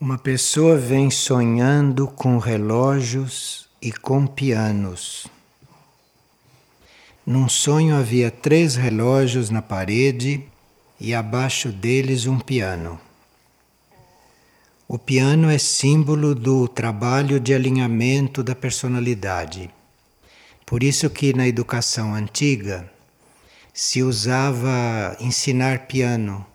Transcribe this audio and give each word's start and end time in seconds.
Uma 0.00 0.16
pessoa 0.16 0.76
vem 0.76 1.10
sonhando 1.10 2.06
com 2.06 2.38
relógios 2.38 3.68
e 3.82 3.90
com 3.90 4.28
pianos. 4.28 5.26
Num 7.26 7.48
sonho 7.48 7.96
havia 7.96 8.30
três 8.30 8.76
relógios 8.76 9.50
na 9.50 9.60
parede 9.60 10.44
e 11.00 11.12
abaixo 11.12 11.70
deles 11.70 12.26
um 12.26 12.38
piano. 12.38 13.00
O 14.86 15.00
piano 15.00 15.50
é 15.50 15.58
símbolo 15.58 16.32
do 16.32 16.68
trabalho 16.68 17.40
de 17.40 17.52
alinhamento 17.52 18.44
da 18.44 18.54
personalidade. 18.54 19.68
Por 20.64 20.84
isso 20.84 21.10
que 21.10 21.34
na 21.34 21.48
educação 21.48 22.14
antiga 22.14 22.88
se 23.74 24.00
usava 24.04 25.16
ensinar 25.18 25.88
piano 25.88 26.46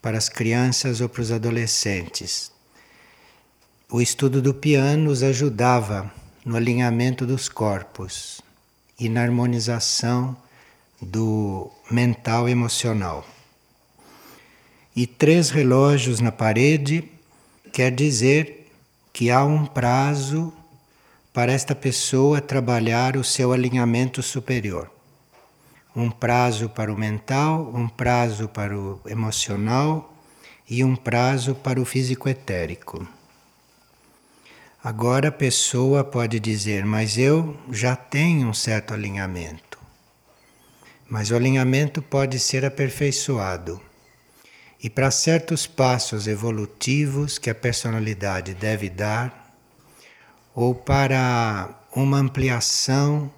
para 0.00 0.16
as 0.16 0.30
crianças 0.30 1.02
ou 1.02 1.10
para 1.10 1.20
os 1.20 1.30
adolescentes 1.30 2.58
o 3.92 4.00
estudo 4.00 4.40
do 4.40 4.54
piano 4.54 5.10
os 5.10 5.20
ajudava 5.20 6.10
no 6.44 6.56
alinhamento 6.56 7.26
dos 7.26 7.48
corpos 7.48 8.40
e 8.98 9.08
na 9.08 9.20
harmonização 9.22 10.36
do 11.02 11.68
mental 11.90 12.48
e 12.48 12.52
emocional. 12.52 13.26
E 14.94 15.08
três 15.08 15.50
relógios 15.50 16.20
na 16.20 16.30
parede 16.30 17.02
quer 17.72 17.90
dizer 17.90 18.70
que 19.12 19.28
há 19.28 19.44
um 19.44 19.66
prazo 19.66 20.52
para 21.32 21.50
esta 21.50 21.74
pessoa 21.74 22.40
trabalhar 22.40 23.16
o 23.16 23.24
seu 23.24 23.52
alinhamento 23.52 24.22
superior. 24.22 24.88
Um 25.96 26.12
prazo 26.12 26.68
para 26.68 26.92
o 26.92 26.98
mental, 26.98 27.72
um 27.74 27.88
prazo 27.88 28.46
para 28.48 28.76
o 28.78 29.00
emocional 29.06 30.14
e 30.68 30.84
um 30.84 30.94
prazo 30.94 31.56
para 31.56 31.80
o 31.80 31.84
físico 31.84 32.28
etérico. 32.28 33.19
Agora 34.82 35.28
a 35.28 35.32
pessoa 35.32 36.02
pode 36.02 36.40
dizer, 36.40 36.86
mas 36.86 37.18
eu 37.18 37.54
já 37.70 37.94
tenho 37.94 38.48
um 38.48 38.54
certo 38.54 38.94
alinhamento. 38.94 39.78
Mas 41.06 41.30
o 41.30 41.36
alinhamento 41.36 42.00
pode 42.00 42.38
ser 42.38 42.64
aperfeiçoado. 42.64 43.78
E 44.82 44.88
para 44.88 45.10
certos 45.10 45.66
passos 45.66 46.26
evolutivos 46.26 47.36
que 47.36 47.50
a 47.50 47.54
personalidade 47.54 48.54
deve 48.54 48.88
dar, 48.88 49.54
ou 50.54 50.74
para 50.74 51.68
uma 51.94 52.16
ampliação 52.16 53.30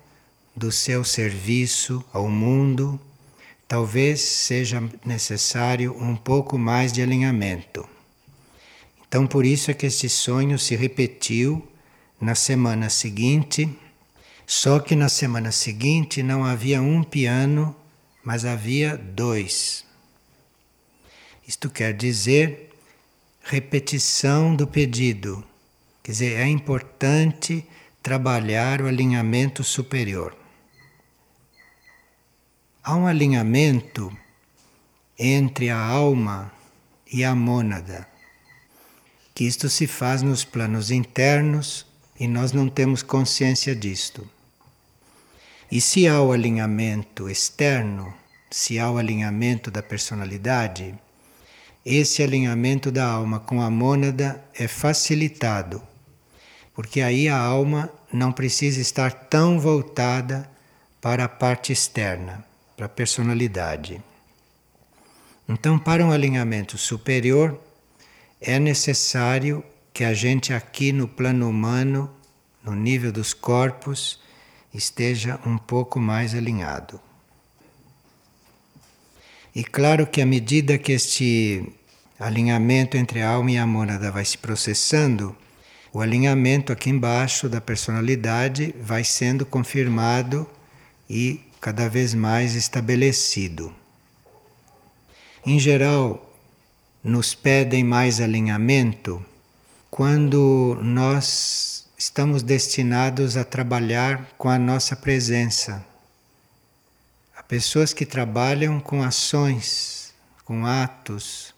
do 0.55 0.71
seu 0.71 1.03
serviço 1.03 2.05
ao 2.13 2.29
mundo, 2.29 3.01
talvez 3.67 4.21
seja 4.21 4.81
necessário 5.05 5.93
um 6.01 6.15
pouco 6.15 6.57
mais 6.57 6.93
de 6.93 7.03
alinhamento. 7.03 7.92
Então, 9.13 9.27
por 9.27 9.45
isso 9.45 9.71
é 9.71 9.75
que 9.75 9.85
esse 9.85 10.09
sonho 10.09 10.59
se 10.59 10.75
repetiu 10.75 11.69
na 12.19 12.35
semana 12.35 12.89
seguinte, 12.89 13.69
só 14.47 14.81
que 14.81 14.97
na 14.97 15.11
semana 15.11 15.53
seguinte 15.53 16.23
não 16.23 16.43
havia 16.43 16.81
um 16.81 17.05
piano, 17.05 17.77
mas 18.25 18.47
havia 18.47 18.97
dois. 18.97 19.85
Isto 21.47 21.69
quer 21.69 21.93
dizer 21.93 22.71
repetição 23.43 24.57
do 24.57 24.67
pedido. 24.67 25.45
Quer 26.03 26.13
dizer, 26.13 26.41
é 26.41 26.47
importante 26.47 27.67
trabalhar 28.03 28.81
o 28.81 28.87
alinhamento 28.87 29.63
superior. 29.63 30.35
Há 32.83 32.97
um 32.97 33.07
alinhamento 33.07 34.11
entre 35.19 35.69
a 35.69 35.79
alma 35.79 36.51
e 37.13 37.23
a 37.23 37.35
mônada 37.35 38.11
que 39.43 39.49
isto 39.49 39.69
se 39.69 39.89
faz 39.89 40.23
nos 40.23 40.45
planos 40.45 40.93
internos 40.93 41.85
e 42.19 42.29
nós 42.29 42.53
não 42.53 42.69
temos 42.69 43.03
consciência 43.03 43.75
disto. 43.75 44.25
E 45.69 45.81
se 45.81 46.07
há 46.07 46.23
o 46.23 46.31
alinhamento 46.31 47.29
externo, 47.29 48.15
se 48.49 48.79
há 48.79 48.89
o 48.89 48.99
alinhamento 48.99 49.69
da 49.69 49.83
personalidade, 49.83 50.95
esse 51.85 52.23
alinhamento 52.23 52.93
da 52.93 53.05
alma 53.05 53.41
com 53.41 53.61
a 53.61 53.69
mônada 53.69 54.41
é 54.55 54.69
facilitado, 54.69 55.83
porque 56.73 57.01
aí 57.01 57.29
a 57.29 57.37
alma 57.37 57.91
não 58.13 58.31
precisa 58.31 58.81
estar 58.81 59.13
tão 59.13 59.59
voltada 59.59 60.49
para 61.01 61.25
a 61.25 61.29
parte 61.29 61.73
externa, 61.73 62.45
para 62.77 62.87
a 62.87 62.89
personalidade. 62.89 64.01
Então, 65.49 65.81
para 65.81 66.07
um 66.07 66.13
alinhamento 66.13 66.79
superior, 66.79 67.61
é 68.43 68.59
necessário 68.59 69.65
que 69.95 70.05
a 70.05 70.13
gente 70.13 70.53
aqui 70.53 70.93
no 70.93 71.07
plano 71.07 71.49
humano, 71.49 72.11
no 72.63 72.75
nível 72.75 73.13
dos 73.13 73.33
corpos, 73.33 74.21
esteja 74.75 75.39
um 75.47 75.57
pouco 75.57 76.01
mais 76.01 76.35
alinhado. 76.35 77.01
E 79.55 79.63
claro 79.63 80.07
que 80.07 80.21
à 80.21 80.27
medida 80.27 80.79
que 80.79 80.93
este 80.93 81.73
alinhamento 82.19 82.97
entre 82.97 83.21
a 83.21 83.31
alma 83.31 83.53
e 83.53 83.59
a 83.59 83.67
mônada 83.67 84.11
vai 84.11 84.25
se 84.25 84.39
processando, 84.39 85.37
o 85.93 86.01
alinhamento 86.01 86.73
aqui 86.73 86.91
embaixo 86.91 87.49
da 87.49 87.61
personalidade 87.61 88.75
vai 88.81 89.05
sendo 89.05 89.45
confirmado 89.45 90.49
e 91.09 91.41
cada 91.61 91.89
vez 91.89 92.15
mais 92.15 92.55
estabelecido. 92.55 93.73
Em 95.45 95.59
geral, 95.59 96.32
nos 97.03 97.35
pedem 97.35 97.83
mais 97.83 98.21
alinhamento 98.21 99.25
quando 99.91 100.79
nós 100.83 101.89
estamos 101.99 102.43
destinados 102.43 103.37
a 103.37 103.43
trabalhar 103.43 104.29
com 104.39 104.49
a 104.49 104.59
nossa 104.59 104.95
presença. 104.95 105.85
Há 107.37 107.43
pessoas 107.43 107.93
que 107.93 108.07
trabalham 108.07 108.79
com 108.79 109.03
ações, 109.03 110.15
com 110.45 110.65
atos. 110.65 111.53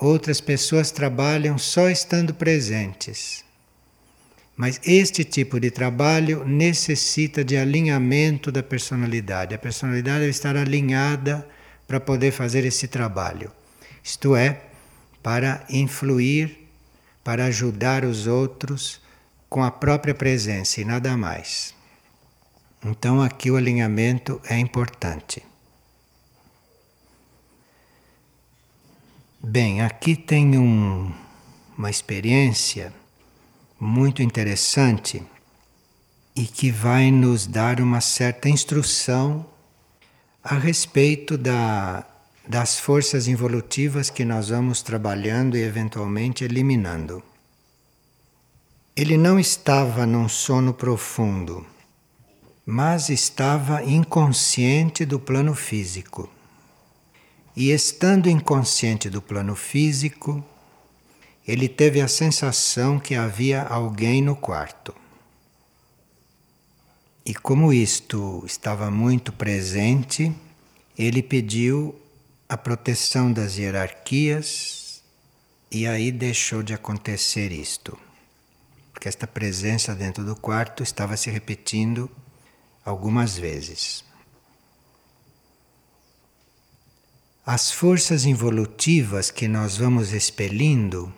Outras 0.00 0.40
pessoas 0.40 0.90
trabalham 0.90 1.58
só 1.58 1.90
estando 1.90 2.32
presentes. 2.32 3.44
Mas 4.56 4.80
este 4.82 5.22
tipo 5.22 5.60
de 5.60 5.70
trabalho 5.70 6.46
necessita 6.46 7.44
de 7.44 7.58
alinhamento 7.58 8.50
da 8.50 8.62
personalidade. 8.62 9.54
A 9.54 9.58
personalidade 9.58 10.20
deve 10.20 10.30
estar 10.30 10.56
alinhada 10.56 11.46
para 11.86 12.00
poder 12.00 12.32
fazer 12.32 12.64
esse 12.64 12.88
trabalho 12.88 13.52
isto 14.06 14.36
é, 14.36 14.62
para 15.20 15.66
influir, 15.68 16.68
para 17.24 17.46
ajudar 17.46 18.04
os 18.04 18.28
outros 18.28 19.00
com 19.48 19.64
a 19.64 19.70
própria 19.70 20.14
presença 20.14 20.80
e 20.80 20.84
nada 20.84 21.16
mais. 21.16 21.74
Então 22.84 23.20
aqui 23.20 23.50
o 23.50 23.56
alinhamento 23.56 24.40
é 24.48 24.56
importante. 24.56 25.42
Bem, 29.42 29.82
aqui 29.82 30.14
tem 30.14 30.56
um, 30.56 31.12
uma 31.76 31.90
experiência 31.90 32.94
muito 33.78 34.22
interessante 34.22 35.20
e 36.36 36.44
que 36.44 36.70
vai 36.70 37.10
nos 37.10 37.44
dar 37.44 37.80
uma 37.80 38.00
certa 38.00 38.48
instrução 38.48 39.44
a 40.44 40.54
respeito 40.54 41.36
da 41.36 42.06
das 42.48 42.78
forças 42.78 43.26
involutivas 43.26 44.08
que 44.08 44.24
nós 44.24 44.50
vamos 44.50 44.82
trabalhando 44.82 45.56
e 45.56 45.62
eventualmente 45.62 46.44
eliminando. 46.44 47.22
Ele 48.94 49.16
não 49.16 49.38
estava 49.38 50.06
num 50.06 50.28
sono 50.28 50.72
profundo, 50.72 51.66
mas 52.64 53.10
estava 53.10 53.82
inconsciente 53.82 55.04
do 55.04 55.18
plano 55.18 55.54
físico. 55.54 56.30
E 57.54 57.70
estando 57.70 58.28
inconsciente 58.28 59.10
do 59.10 59.20
plano 59.20 59.56
físico, 59.56 60.44
ele 61.46 61.68
teve 61.68 62.00
a 62.00 62.08
sensação 62.08 62.98
que 62.98 63.14
havia 63.14 63.62
alguém 63.62 64.22
no 64.22 64.36
quarto. 64.36 64.94
E 67.24 67.34
como 67.34 67.72
isto 67.72 68.42
estava 68.46 68.90
muito 68.90 69.32
presente, 69.32 70.32
ele 70.96 71.22
pediu 71.22 71.94
a 72.48 72.56
proteção 72.56 73.32
das 73.32 73.56
hierarquias, 73.56 75.02
e 75.70 75.86
aí 75.86 76.12
deixou 76.12 76.62
de 76.62 76.72
acontecer 76.72 77.50
isto. 77.50 77.98
Porque 78.92 79.08
esta 79.08 79.26
presença 79.26 79.94
dentro 79.94 80.24
do 80.24 80.36
quarto 80.36 80.82
estava 80.82 81.16
se 81.16 81.28
repetindo 81.28 82.08
algumas 82.84 83.36
vezes. 83.36 84.04
As 87.44 87.70
forças 87.70 88.24
involutivas 88.24 89.30
que 89.30 89.48
nós 89.48 89.76
vamos 89.76 90.12
expelindo, 90.12 91.12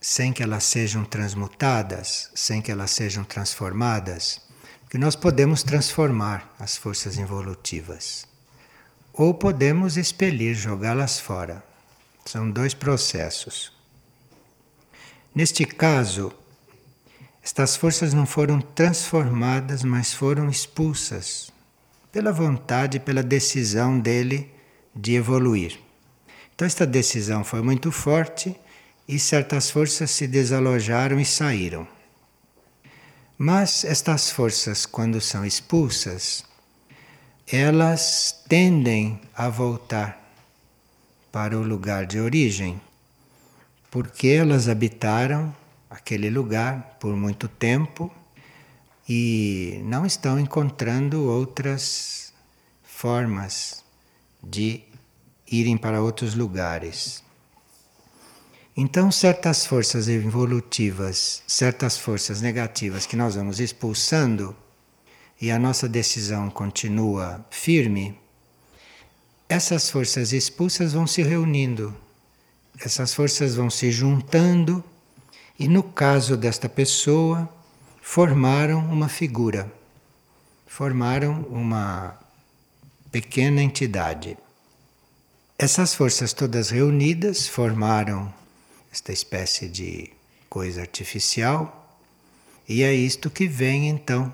sem 0.00 0.32
que 0.32 0.42
elas 0.42 0.64
sejam 0.64 1.04
transmutadas, 1.04 2.30
sem 2.34 2.62
que 2.62 2.72
elas 2.72 2.90
sejam 2.90 3.22
transformadas, 3.22 4.40
que 4.88 4.98
nós 4.98 5.14
podemos 5.14 5.62
transformar 5.62 6.54
as 6.58 6.76
forças 6.76 7.16
involutivas 7.16 8.29
ou 9.12 9.34
podemos 9.34 9.96
expelir, 9.96 10.54
jogá-las 10.54 11.18
fora. 11.18 11.62
São 12.24 12.50
dois 12.50 12.74
processos. 12.74 13.72
Neste 15.34 15.64
caso, 15.64 16.32
estas 17.42 17.76
forças 17.76 18.12
não 18.12 18.26
foram 18.26 18.60
transformadas, 18.60 19.82
mas 19.82 20.12
foram 20.12 20.48
expulsas 20.48 21.50
pela 22.12 22.32
vontade, 22.32 22.98
pela 23.00 23.22
decisão 23.22 23.98
dele 23.98 24.52
de 24.94 25.14
evoluir. 25.14 25.78
Então, 26.54 26.66
esta 26.66 26.86
decisão 26.86 27.42
foi 27.44 27.62
muito 27.62 27.90
forte 27.90 28.54
e 29.08 29.18
certas 29.18 29.70
forças 29.70 30.10
se 30.10 30.26
desalojaram 30.26 31.18
e 31.18 31.24
saíram. 31.24 31.86
Mas 33.38 33.84
estas 33.84 34.30
forças, 34.30 34.84
quando 34.84 35.20
são 35.20 35.46
expulsas, 35.46 36.44
elas 37.52 38.44
tendem 38.48 39.20
a 39.34 39.48
voltar 39.48 40.20
para 41.32 41.58
o 41.58 41.62
lugar 41.62 42.06
de 42.06 42.20
origem, 42.20 42.80
porque 43.90 44.28
elas 44.28 44.68
habitaram 44.68 45.54
aquele 45.88 46.30
lugar 46.30 46.96
por 47.00 47.16
muito 47.16 47.48
tempo 47.48 48.10
e 49.08 49.80
não 49.84 50.06
estão 50.06 50.38
encontrando 50.38 51.24
outras 51.24 52.32
formas 52.84 53.82
de 54.40 54.82
irem 55.50 55.76
para 55.76 56.00
outros 56.00 56.36
lugares. 56.36 57.24
Então, 58.76 59.10
certas 59.10 59.66
forças 59.66 60.08
evolutivas, 60.08 61.42
certas 61.48 61.98
forças 61.98 62.40
negativas 62.40 63.06
que 63.06 63.16
nós 63.16 63.34
vamos 63.34 63.58
expulsando 63.58 64.54
e 65.40 65.50
a 65.50 65.58
nossa 65.58 65.88
decisão 65.88 66.50
continua 66.50 67.44
firme, 67.50 68.18
essas 69.48 69.90
forças 69.90 70.32
expulsas 70.32 70.92
vão 70.92 71.06
se 71.06 71.22
reunindo, 71.22 71.96
essas 72.78 73.14
forças 73.14 73.54
vão 73.54 73.70
se 73.70 73.90
juntando 73.90 74.84
e, 75.58 75.66
no 75.66 75.82
caso 75.82 76.36
desta 76.36 76.68
pessoa, 76.68 77.48
formaram 78.02 78.78
uma 78.80 79.08
figura, 79.08 79.72
formaram 80.66 81.42
uma 81.50 82.18
pequena 83.10 83.62
entidade. 83.62 84.36
Essas 85.58 85.94
forças 85.94 86.32
todas 86.32 86.70
reunidas 86.70 87.48
formaram 87.48 88.32
esta 88.92 89.12
espécie 89.12 89.68
de 89.68 90.10
coisa 90.48 90.82
artificial, 90.82 91.98
e 92.68 92.82
é 92.82 92.94
isto 92.94 93.30
que 93.30 93.46
vem 93.46 93.88
então 93.88 94.32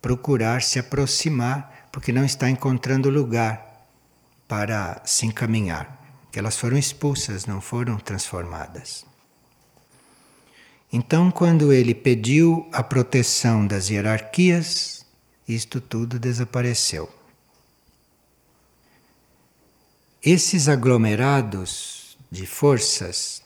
procurar 0.00 0.62
se 0.62 0.78
aproximar, 0.78 1.88
porque 1.92 2.12
não 2.12 2.24
está 2.24 2.48
encontrando 2.48 3.10
lugar 3.10 3.86
para 4.48 5.02
se 5.04 5.26
encaminhar, 5.26 6.00
que 6.32 6.38
elas 6.38 6.56
foram 6.56 6.76
expulsas, 6.76 7.46
não 7.46 7.60
foram 7.60 7.98
transformadas. 7.98 9.04
Então, 10.92 11.30
quando 11.30 11.72
ele 11.72 11.94
pediu 11.94 12.68
a 12.72 12.82
proteção 12.82 13.64
das 13.64 13.90
hierarquias, 13.90 15.06
isto 15.46 15.80
tudo 15.80 16.18
desapareceu. 16.18 17.08
Esses 20.22 20.68
aglomerados 20.68 22.18
de 22.30 22.44
forças, 22.46 23.42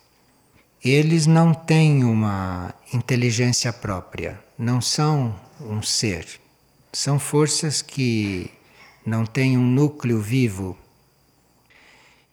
eles 0.83 1.27
não 1.27 1.53
têm 1.53 2.03
uma 2.03 2.75
inteligência 2.93 3.73
própria, 3.73 4.43
não 4.59 4.81
são 4.81 5.39
um 5.61 5.83
ser. 5.83 6.44
São 6.95 7.19
forças 7.19 7.83
que 7.83 8.49
não 9.05 9.27
têm 9.27 9.59
um 9.59 9.67
núcleo 9.67 10.21
vivo. 10.21 10.79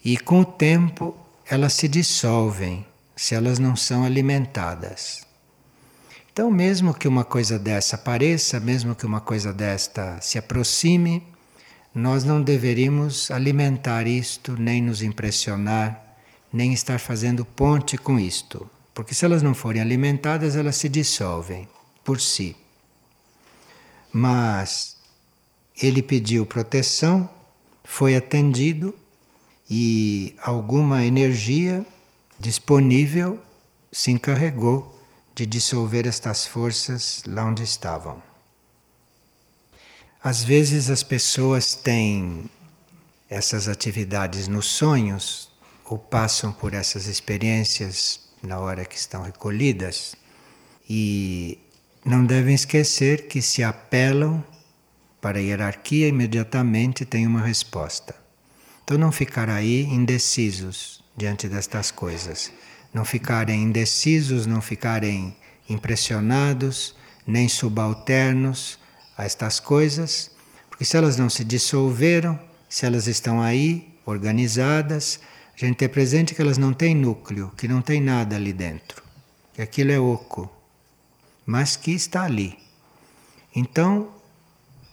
E 0.06 0.18
com 0.18 0.42
o 0.42 0.46
tempo 0.46 1.18
elas 1.48 1.74
se 1.74 1.88
dissolvem 1.88 2.86
se 3.16 3.34
elas 3.34 3.58
não 3.58 3.76
são 3.76 4.04
alimentadas. 4.04 5.26
Então, 6.32 6.52
mesmo 6.52 6.94
que 6.94 7.08
uma 7.08 7.26
coisa 7.26 7.58
dessa 7.58 7.96
apareça, 7.96 8.60
mesmo 8.60 8.94
que 8.94 9.04
uma 9.06 9.20
coisa 9.20 9.52
desta 9.52 10.22
se 10.22 10.38
aproxime, 10.38 11.24
nós 11.94 12.24
não 12.24 12.40
deveríamos 12.40 13.32
alimentar 13.32 14.06
isto, 14.06 14.54
nem 14.54 14.80
nos 14.80 15.02
impressionar, 15.02 16.18
nem 16.54 16.72
estar 16.72 17.00
fazendo 17.00 17.44
ponte 17.44 17.98
com 17.98 18.20
isto. 18.20 18.70
Porque 18.94 19.16
se 19.16 19.26
elas 19.26 19.42
não 19.42 19.56
forem 19.56 19.82
alimentadas, 19.82 20.56
elas 20.56 20.76
se 20.76 20.88
dissolvem 20.88 21.68
por 22.04 22.22
si. 22.22 22.56
Mas 24.12 24.98
ele 25.82 26.02
pediu 26.02 26.46
proteção, 26.46 27.30
foi 27.84 28.16
atendido 28.16 28.94
e 29.70 30.36
alguma 30.42 31.06
energia 31.06 31.86
disponível 32.40 33.40
se 33.92 34.12
encarregou 34.12 35.00
de 35.34 35.46
dissolver 35.46 36.08
estas 36.08 36.46
forças 36.46 37.24
lá 37.26 37.46
onde 37.46 37.64
estavam. 37.64 38.22
Às 40.24 40.44
vezes 40.44 40.90
as 40.90 41.04
pessoas 41.04 41.74
têm 41.74 42.50
essas 43.30 43.68
atividades 43.68 44.48
nos 44.48 44.68
sonhos 44.68 45.50
ou 45.86 45.98
passam 45.98 46.52
por 46.52 46.74
essas 46.74 47.08
experiências 47.08 48.20
na 48.44 48.60
hora 48.60 48.86
que 48.86 48.96
estão 48.96 49.24
recolhidas 49.24 50.16
e 50.90 51.58
não 52.04 52.26
devem 52.26 52.56
esquecer 52.56 53.28
que 53.28 53.42
se 53.42 53.64
apelam 53.64 54.44
para 55.22 55.38
a 55.38 55.42
hierarquia 55.42 56.08
imediatamente 56.08 57.06
tem 57.06 57.28
uma 57.28 57.42
resposta. 57.42 58.16
Então 58.84 58.98
não 58.98 59.12
ficar 59.12 59.50
aí 59.50 59.84
indecisos 59.84 61.04
diante 61.16 61.48
destas 61.48 61.92
coisas, 61.92 62.52
não 62.92 63.06
ficarem 63.06 63.62
indecisos, 63.62 64.48
não 64.48 64.62
ficarem 64.62 65.36
impressionados, 65.70 66.96
nem 67.26 67.48
subalternos 67.48 68.80
a 69.16 69.24
estas 69.24 69.60
coisas, 69.60 70.32
porque 70.70 70.84
se 70.84 70.98
elas 70.98 71.18
não 71.18 71.30
se 71.30 71.44
dissolveram, 71.44 72.40
se 72.68 72.86
elas 72.86 73.06
estão 73.06 73.42
aí, 73.42 73.94
organizadas, 74.06 75.20
a 75.56 75.66
gente 75.66 75.78
tem 75.78 75.88
presente 75.88 76.34
que 76.34 76.42
elas 76.42 76.58
não 76.58 76.74
têm 76.74 76.96
núcleo, 76.96 77.52
que 77.56 77.68
não 77.68 77.82
tem 77.82 78.02
nada 78.02 78.36
ali 78.36 78.52
dentro, 78.52 79.04
que 79.54 79.62
aquilo 79.62 79.92
é 79.92 80.00
oco, 80.00 80.50
mas 81.46 81.76
que 81.76 81.92
está 81.92 82.24
ali. 82.24 82.58
Então, 83.56 84.10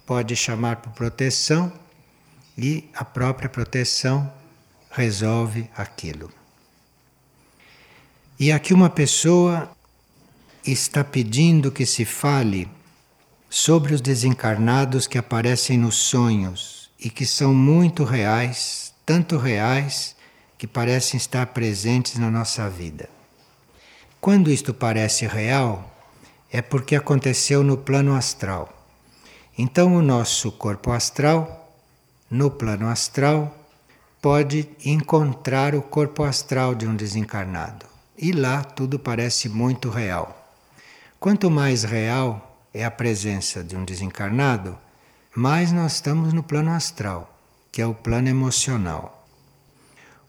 pode 0.07 0.35
chamar 0.35 0.77
por 0.77 0.93
proteção 0.93 1.73
e 2.57 2.89
a 2.95 3.05
própria 3.05 3.49
proteção 3.49 4.33
resolve 4.91 5.71
aquilo. 5.77 6.33
E 8.41 8.51
aqui 8.51 8.73
uma 8.73 8.91
pessoa 8.91 9.71
está 10.65 11.05
pedindo 11.05 11.71
que 11.71 11.87
se 11.87 12.05
fale 12.05 12.69
sobre 13.51 13.95
os 13.95 14.01
desencarnados 14.01 15.07
que 15.07 15.19
aparecem 15.19 15.79
nos 15.79 15.97
sonhos 15.97 16.91
e 16.99 17.09
que 17.11 17.25
são 17.25 17.55
muito 17.55 18.05
reais, 18.05 18.93
tanto 19.07 19.37
reais 19.39 20.17
que 20.57 20.67
parecem 20.67 21.17
estar 21.17 21.47
presentes 21.47 22.17
na 22.19 22.31
nossa 22.31 22.69
vida. 22.69 23.09
Quando 24.21 24.51
isto 24.51 24.75
parece 24.75 25.27
real, 25.27 25.98
é 26.51 26.63
porque 26.63 26.97
aconteceu 26.97 27.63
no 27.63 27.77
plano 27.77 28.15
astral. 28.15 28.73
Então, 29.57 29.95
o 29.95 30.03
nosso 30.03 30.53
corpo 30.53 30.93
astral, 30.93 31.75
no 32.31 32.51
plano 32.51 32.89
astral, 32.89 33.55
pode 34.21 34.69
encontrar 34.85 35.75
o 35.75 35.83
corpo 35.83 36.23
astral 36.25 36.75
de 36.75 36.87
um 36.87 36.97
desencarnado. 36.97 37.87
E 38.17 38.33
lá 38.33 38.65
tudo 38.65 38.99
parece 38.99 39.49
muito 39.49 39.91
real. 39.91 40.35
Quanto 41.21 41.51
mais 41.51 41.85
real, 41.85 42.65
é 42.73 42.85
a 42.85 42.91
presença 42.91 43.63
de 43.63 43.77
um 43.77 43.85
desencarnado, 43.85 44.79
mais 45.35 45.73
nós 45.73 45.95
estamos 45.95 46.33
no 46.33 46.43
plano 46.43 46.71
astral, 46.71 47.33
que 47.71 47.83
é 47.83 47.87
o 47.87 47.95
plano 47.95 48.29
emocional. 48.29 49.27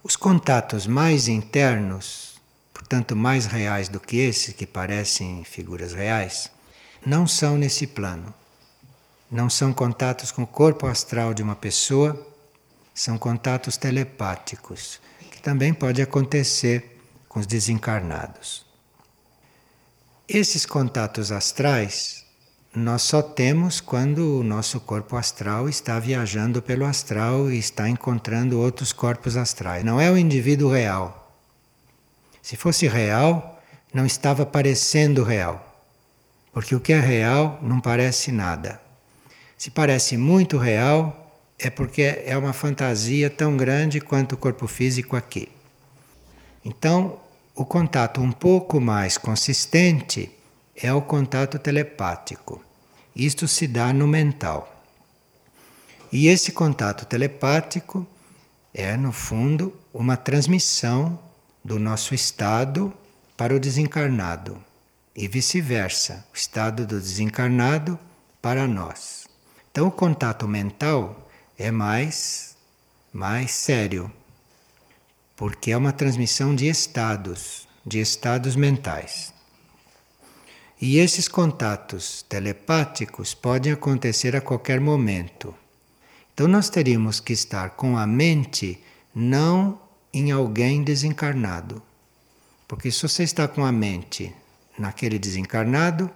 Os 0.04 0.16
contatos 0.16 0.88
mais 0.88 1.28
internos, 1.28 2.29
portanto 2.90 3.16
mais 3.16 3.46
reais 3.46 3.88
do 3.88 4.00
que 4.00 4.18
esses 4.18 4.52
que 4.52 4.66
parecem 4.66 5.44
figuras 5.44 5.94
reais, 5.94 6.50
não 7.06 7.28
são 7.28 7.56
nesse 7.56 7.86
plano. 7.86 8.34
Não 9.30 9.48
são 9.48 9.72
contatos 9.72 10.32
com 10.32 10.42
o 10.42 10.48
corpo 10.48 10.88
astral 10.88 11.36
de 11.36 11.44
uma 11.44 11.56
pessoa, 11.56 12.20
são 12.92 13.16
contatos 13.16 13.78
telepáticos, 13.78 15.00
que 15.30 15.40
também 15.40 15.72
pode 15.72 16.02
acontecer 16.02 17.00
com 17.28 17.40
os 17.40 17.46
desencarnados. 17.46 18.66
Esses 20.28 20.66
contatos 20.66 21.32
astrais 21.32 22.26
nós 22.74 23.04
só 23.04 23.22
temos 23.22 23.80
quando 23.80 24.40
o 24.40 24.44
nosso 24.44 24.80
corpo 24.80 25.16
astral 25.16 25.70
está 25.70 26.00
viajando 26.00 26.60
pelo 26.60 26.86
astral 26.86 27.52
e 27.52 27.60
está 27.60 27.88
encontrando 27.88 28.60
outros 28.60 28.92
corpos 28.92 29.38
astrais. 29.38 29.84
Não 29.84 30.02
é 30.02 30.10
o 30.10 30.18
indivíduo 30.18 30.72
real. 30.72 31.29
Se 32.50 32.56
fosse 32.56 32.88
real, 32.88 33.62
não 33.94 34.08
estava 34.08 34.44
parecendo 34.44 35.24
real. 35.24 35.86
Porque 36.52 36.74
o 36.74 36.80
que 36.80 36.94
é 36.94 37.00
real 37.00 37.60
não 37.62 37.80
parece 37.80 38.32
nada. 38.32 38.82
Se 39.56 39.70
parece 39.70 40.18
muito 40.18 40.58
real, 40.58 41.32
é 41.60 41.70
porque 41.70 42.24
é 42.26 42.36
uma 42.36 42.52
fantasia 42.52 43.30
tão 43.30 43.56
grande 43.56 44.02
quanto 44.02 44.34
o 44.34 44.38
corpo 44.38 44.66
físico 44.66 45.16
aqui. 45.16 45.48
Então, 46.66 47.20
o 47.54 47.64
contato 47.64 48.20
um 48.20 48.32
pouco 48.32 48.82
mais 48.82 49.16
consistente 49.16 50.32
é 50.76 50.92
o 50.92 51.04
contato 51.04 51.60
telepático. 51.60 52.64
Isto 53.16 53.48
se 53.48 53.68
dá 53.68 53.94
no 53.94 54.08
mental. 54.08 54.84
E 56.12 56.28
esse 56.28 56.52
contato 56.52 57.06
telepático 57.06 58.08
é, 58.74 58.98
no 58.98 59.12
fundo, 59.12 59.72
uma 59.94 60.18
transmissão 60.18 61.29
do 61.70 61.78
nosso 61.78 62.16
estado 62.16 62.92
para 63.38 63.56
o 63.56 63.60
desencarnado 63.60 64.58
e 65.16 65.28
vice-versa, 65.28 66.26
o 66.34 66.36
estado 66.36 66.84
do 66.84 67.00
desencarnado 67.00 68.00
para 68.42 68.68
nós. 68.68 69.28
Então, 69.70 69.86
o 69.86 69.92
contato 69.92 70.48
mental 70.48 71.30
é 71.60 71.70
mais 71.70 72.58
mais 73.14 73.52
sério, 73.52 74.12
porque 75.36 75.70
é 75.70 75.78
uma 75.78 75.92
transmissão 75.92 76.56
de 76.56 76.68
estados, 76.68 77.68
de 77.86 78.00
estados 78.00 78.56
mentais. 78.56 79.32
E 80.82 80.98
esses 80.98 81.28
contatos 81.28 82.24
telepáticos 82.24 83.36
podem 83.36 83.74
acontecer 83.74 84.36
a 84.36 84.42
qualquer 84.42 84.80
momento. 84.80 85.54
Então 86.34 86.48
nós 86.48 86.68
teríamos 86.68 87.20
que 87.20 87.34
estar 87.34 87.72
com 87.72 87.96
a 87.96 88.08
mente 88.08 88.84
não 89.14 89.89
em 90.14 90.32
alguém 90.32 90.84
desencarnado. 90.84 91.82
Porque 92.68 92.92
se 92.92 93.02
você 93.02 93.24
está 93.24 93.48
com 93.48 93.66
a 93.66 93.72
mente 93.72 94.34
naquele 94.78 95.18
desencarnado, 95.18 96.10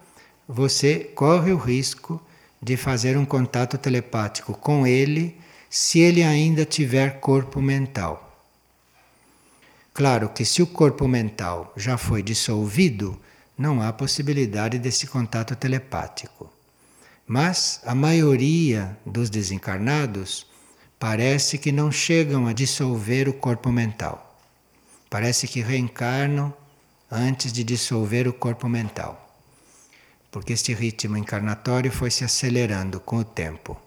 você 0.47 0.99
corre 1.15 1.51
o 1.51 1.57
risco 1.57 2.21
de 2.61 2.77
fazer 2.77 3.17
um 3.17 3.25
contato 3.25 3.77
telepático 3.77 4.53
com 4.53 4.85
ele 4.87 5.37
se 5.69 5.99
ele 5.99 6.23
ainda 6.23 6.65
tiver 6.65 7.19
corpo 7.19 7.61
mental. 7.61 8.39
Claro 9.93 10.29
que 10.29 10.45
se 10.45 10.61
o 10.61 10.67
corpo 10.67 11.07
mental 11.07 11.73
já 11.75 11.97
foi 11.97 12.23
dissolvido, 12.23 13.19
não 13.57 13.81
há 13.81 13.93
possibilidade 13.93 14.79
desse 14.79 15.05
contato 15.07 15.55
telepático. 15.55 16.51
Mas 17.27 17.79
a 17.85 17.93
maioria 17.93 18.97
dos 19.05 19.29
desencarnados 19.29 20.47
parece 21.03 21.57
que 21.57 21.69
não 21.69 21.91
chegam 21.91 22.47
a 22.47 22.53
dissolver 22.53 23.27
o 23.27 23.33
corpo 23.33 23.69
mental. 23.69 24.39
Parece 25.09 25.49
que 25.49 25.59
reencarnam 25.59 26.53
antes 27.11 27.51
de 27.51 27.61
dissolver 27.61 28.25
o 28.25 28.31
corpo 28.31 28.69
mental. 28.69 29.37
Porque 30.31 30.53
este 30.53 30.73
ritmo 30.73 31.17
encarnatório 31.17 31.91
foi 31.91 32.09
se 32.09 32.23
acelerando 32.23 33.01
com 33.01 33.17
o 33.17 33.23
tempo. 33.25 33.77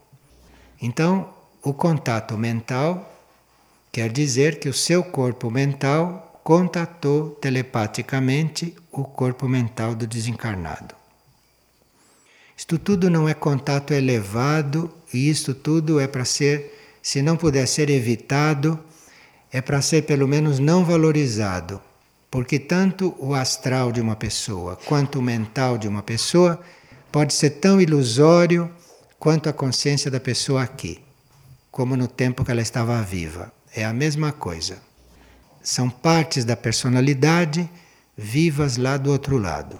Então, 0.78 1.32
o 1.62 1.72
contato 1.72 2.36
mental 2.36 3.10
quer 3.90 4.12
dizer 4.12 4.60
que 4.60 4.68
o 4.68 4.74
seu 4.74 5.02
corpo 5.02 5.50
mental 5.50 6.38
contatou 6.44 7.30
telepaticamente 7.30 8.76
o 8.92 9.04
corpo 9.04 9.48
mental 9.48 9.94
do 9.94 10.06
desencarnado. 10.06 10.94
Isto 12.54 12.78
tudo 12.78 13.08
não 13.08 13.26
é 13.26 13.32
contato 13.32 13.94
elevado 13.94 14.92
e 15.14 15.30
isto 15.30 15.54
tudo 15.54 15.98
é 15.98 16.06
para 16.06 16.26
ser, 16.26 16.75
se 17.06 17.22
não 17.22 17.36
puder 17.36 17.68
ser 17.68 17.88
evitado, 17.88 18.76
é 19.52 19.60
para 19.60 19.80
ser 19.80 20.02
pelo 20.02 20.26
menos 20.26 20.58
não 20.58 20.84
valorizado. 20.84 21.80
Porque 22.28 22.58
tanto 22.58 23.14
o 23.20 23.32
astral 23.32 23.92
de 23.92 24.00
uma 24.00 24.16
pessoa 24.16 24.74
quanto 24.74 25.20
o 25.20 25.22
mental 25.22 25.78
de 25.78 25.86
uma 25.86 26.02
pessoa 26.02 26.60
pode 27.12 27.32
ser 27.32 27.50
tão 27.50 27.80
ilusório 27.80 28.68
quanto 29.20 29.48
a 29.48 29.52
consciência 29.52 30.10
da 30.10 30.18
pessoa 30.18 30.64
aqui, 30.64 31.00
como 31.70 31.96
no 31.96 32.08
tempo 32.08 32.44
que 32.44 32.50
ela 32.50 32.60
estava 32.60 33.00
viva. 33.02 33.52
É 33.72 33.84
a 33.84 33.92
mesma 33.92 34.32
coisa. 34.32 34.82
São 35.62 35.88
partes 35.88 36.44
da 36.44 36.56
personalidade 36.56 37.70
vivas 38.16 38.76
lá 38.76 38.96
do 38.96 39.12
outro 39.12 39.38
lado. 39.38 39.78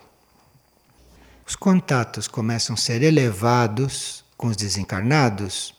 Os 1.45 1.57
contatos 1.57 2.29
começam 2.29 2.75
a 2.75 2.79
ser 2.79 3.03
elevados 3.03 4.25
com 4.37 4.47
os 4.47 4.57
desencarnados, 4.57 5.75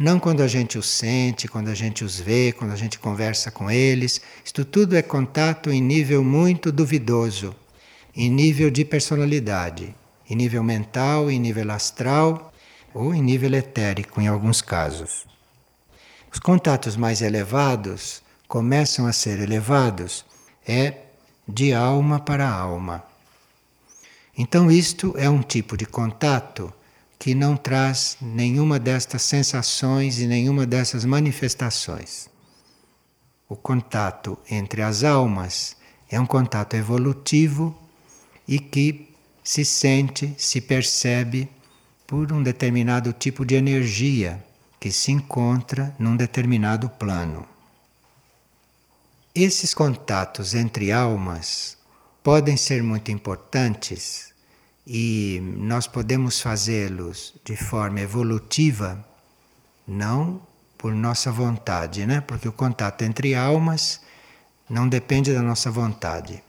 não 0.00 0.18
quando 0.18 0.40
a 0.40 0.48
gente 0.48 0.78
os 0.78 0.88
sente, 0.88 1.46
quando 1.46 1.68
a 1.68 1.74
gente 1.74 2.02
os 2.02 2.18
vê, 2.18 2.52
quando 2.52 2.70
a 2.70 2.76
gente 2.76 2.98
conversa 2.98 3.50
com 3.50 3.70
eles. 3.70 4.18
Isto 4.42 4.64
tudo 4.64 4.96
é 4.96 5.02
contato 5.02 5.70
em 5.70 5.78
nível 5.78 6.24
muito 6.24 6.72
duvidoso, 6.72 7.54
em 8.16 8.30
nível 8.30 8.70
de 8.70 8.82
personalidade, 8.82 9.94
em 10.26 10.34
nível 10.34 10.62
mental, 10.62 11.30
em 11.30 11.38
nível 11.38 11.70
astral 11.70 12.50
ou 12.94 13.14
em 13.14 13.20
nível 13.20 13.52
etérico, 13.52 14.22
em 14.22 14.26
alguns 14.26 14.62
casos. 14.62 15.26
Os 16.32 16.38
contatos 16.38 16.96
mais 16.96 17.20
elevados 17.20 18.22
começam 18.48 19.06
a 19.06 19.12
ser 19.12 19.38
elevados 19.38 20.24
é 20.66 20.94
de 21.46 21.74
alma 21.74 22.18
para 22.18 22.48
alma. 22.48 23.04
Então, 24.34 24.70
isto 24.70 25.14
é 25.18 25.28
um 25.28 25.42
tipo 25.42 25.76
de 25.76 25.84
contato 25.84 26.72
que 27.20 27.34
não 27.34 27.54
traz 27.54 28.16
nenhuma 28.18 28.78
destas 28.78 29.20
sensações 29.20 30.18
e 30.18 30.26
nenhuma 30.26 30.64
dessas 30.64 31.04
manifestações. 31.04 32.30
O 33.46 33.54
contato 33.54 34.38
entre 34.50 34.80
as 34.80 35.04
almas 35.04 35.76
é 36.10 36.18
um 36.18 36.24
contato 36.24 36.74
evolutivo 36.76 37.78
e 38.48 38.58
que 38.58 39.14
se 39.44 39.66
sente, 39.66 40.34
se 40.38 40.62
percebe 40.62 41.46
por 42.06 42.32
um 42.32 42.42
determinado 42.42 43.12
tipo 43.12 43.44
de 43.44 43.54
energia 43.54 44.42
que 44.80 44.90
se 44.90 45.12
encontra 45.12 45.94
num 45.98 46.16
determinado 46.16 46.88
plano. 46.88 47.46
Esses 49.34 49.74
contatos 49.74 50.54
entre 50.54 50.90
almas 50.90 51.76
podem 52.22 52.56
ser 52.56 52.82
muito 52.82 53.10
importantes 53.10 54.30
e 54.86 55.40
nós 55.56 55.86
podemos 55.86 56.40
fazê-los 56.40 57.34
de 57.44 57.56
forma 57.56 58.00
evolutiva, 58.00 59.04
não 59.86 60.40
por 60.76 60.94
nossa 60.94 61.30
vontade, 61.30 62.06
né? 62.06 62.20
Porque 62.20 62.48
o 62.48 62.52
contato 62.52 63.02
entre 63.02 63.34
almas 63.34 64.00
não 64.68 64.88
depende 64.88 65.32
da 65.32 65.42
nossa 65.42 65.70
vontade. 65.70 66.42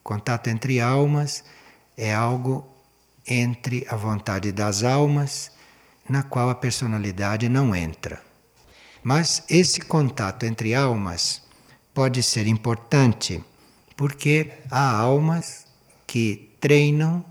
O 0.00 0.02
contato 0.02 0.48
entre 0.48 0.80
almas 0.80 1.44
é 1.96 2.14
algo 2.14 2.66
entre 3.26 3.86
a 3.88 3.96
vontade 3.96 4.50
das 4.52 4.82
almas, 4.82 5.52
na 6.08 6.22
qual 6.22 6.50
a 6.50 6.54
personalidade 6.54 7.48
não 7.48 7.74
entra. 7.74 8.20
Mas 9.02 9.44
esse 9.48 9.80
contato 9.80 10.44
entre 10.44 10.74
almas 10.74 11.42
pode 11.92 12.22
ser 12.22 12.46
importante 12.46 13.42
porque 13.96 14.52
há 14.70 14.90
almas 14.90 15.66
que 16.06 16.56
treinam 16.60 17.24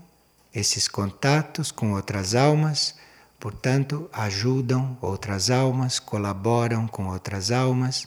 esses 0.54 0.86
contatos 0.86 1.70
com 1.70 1.92
outras 1.92 2.34
almas, 2.34 2.94
portanto, 3.40 4.08
ajudam 4.12 4.96
outras 5.00 5.50
almas, 5.50 5.98
colaboram 5.98 6.86
com 6.86 7.08
outras 7.08 7.50
almas 7.50 8.06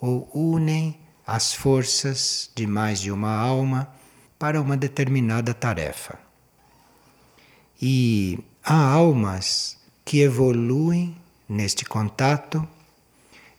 ou 0.00 0.28
unem 0.34 0.98
as 1.26 1.52
forças 1.54 2.50
de 2.54 2.66
mais 2.66 3.00
de 3.00 3.10
uma 3.10 3.34
alma 3.34 3.88
para 4.38 4.60
uma 4.60 4.76
determinada 4.76 5.52
tarefa. 5.54 6.18
E 7.80 8.38
há 8.62 8.74
almas 8.74 9.76
que 10.04 10.20
evoluem 10.20 11.16
neste 11.48 11.84
contato. 11.84 12.66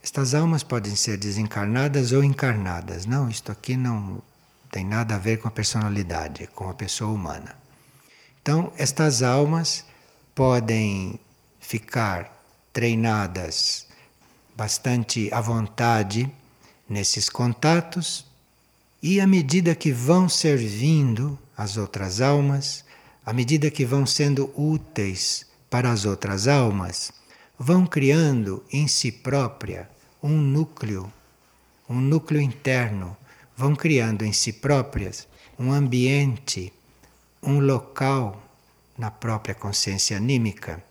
Estas 0.02 0.34
almas 0.34 0.64
podem 0.64 0.96
ser 0.96 1.18
desencarnadas 1.18 2.12
ou 2.12 2.24
encarnadas. 2.24 3.06
Não, 3.06 3.30
isto 3.30 3.52
aqui 3.52 3.76
não 3.76 4.22
tem 4.72 4.86
nada 4.86 5.16
a 5.16 5.20
ver 5.20 5.38
com 5.38 5.48
a 5.48 5.52
personalidade, 5.52 6.48
com 6.48 6.70
a 6.70 6.74
pessoa 6.74 7.12
humana. 7.12 7.67
Então, 8.48 8.72
estas 8.78 9.24
almas 9.24 9.84
podem 10.34 11.20
ficar 11.60 12.42
treinadas 12.72 13.86
bastante 14.56 15.30
à 15.34 15.42
vontade 15.42 16.32
nesses 16.88 17.28
contatos, 17.28 18.26
e 19.04 19.20
à 19.20 19.28
medida 19.28 19.76
que 19.76 19.92
vão 19.92 20.30
servindo 20.30 21.38
as 21.58 21.76
outras 21.76 22.22
almas, 22.22 22.86
à 23.26 23.34
medida 23.34 23.70
que 23.70 23.84
vão 23.84 24.06
sendo 24.06 24.50
úteis 24.56 25.46
para 25.70 25.92
as 25.92 26.06
outras 26.06 26.48
almas, 26.48 27.12
vão 27.60 27.86
criando 27.86 28.64
em 28.72 28.88
si 28.88 29.12
própria 29.12 29.90
um 30.24 30.38
núcleo, 30.38 31.12
um 31.90 32.00
núcleo 32.00 32.40
interno, 32.40 33.18
vão 33.58 33.76
criando 33.76 34.24
em 34.24 34.32
si 34.32 34.54
próprias 34.54 35.28
um 35.60 35.74
ambiente 35.74 36.72
um 37.48 37.62
local 37.62 38.44
na 38.98 39.10
própria 39.10 39.56
consciência 39.56 40.18
anímica, 40.18 40.84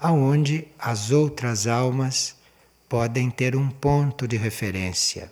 aonde 0.00 0.66
as 0.76 1.12
outras 1.12 1.68
almas 1.68 2.34
podem 2.88 3.30
ter 3.30 3.54
um 3.54 3.70
ponto 3.70 4.26
de 4.26 4.36
referência. 4.36 5.30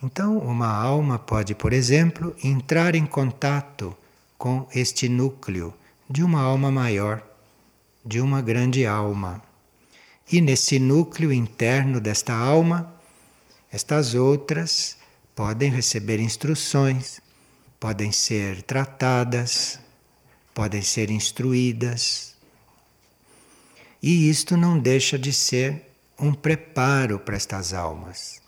Então, 0.00 0.38
uma 0.38 0.68
alma 0.68 1.18
pode, 1.18 1.56
por 1.56 1.72
exemplo, 1.72 2.36
entrar 2.44 2.94
em 2.94 3.04
contato 3.04 3.94
com 4.38 4.66
este 4.72 5.08
núcleo 5.08 5.74
de 6.08 6.22
uma 6.22 6.40
alma 6.40 6.70
maior, 6.70 7.20
de 8.04 8.20
uma 8.20 8.40
grande 8.40 8.86
alma. 8.86 9.42
E 10.30 10.40
nesse 10.40 10.78
núcleo 10.78 11.32
interno 11.32 12.00
desta 12.00 12.32
alma, 12.32 12.94
estas 13.72 14.14
outras 14.14 14.96
podem 15.34 15.68
receber 15.68 16.20
instruções, 16.20 17.20
podem 17.80 18.12
ser 18.12 18.62
tratadas, 18.62 19.80
podem 20.52 20.82
ser 20.82 21.10
instruídas. 21.10 22.36
E 24.02 24.28
isto 24.28 24.54
não 24.54 24.78
deixa 24.78 25.18
de 25.18 25.32
ser 25.32 25.90
um 26.18 26.34
preparo 26.34 27.18
para 27.18 27.36
estas 27.36 27.72
almas, 27.72 28.42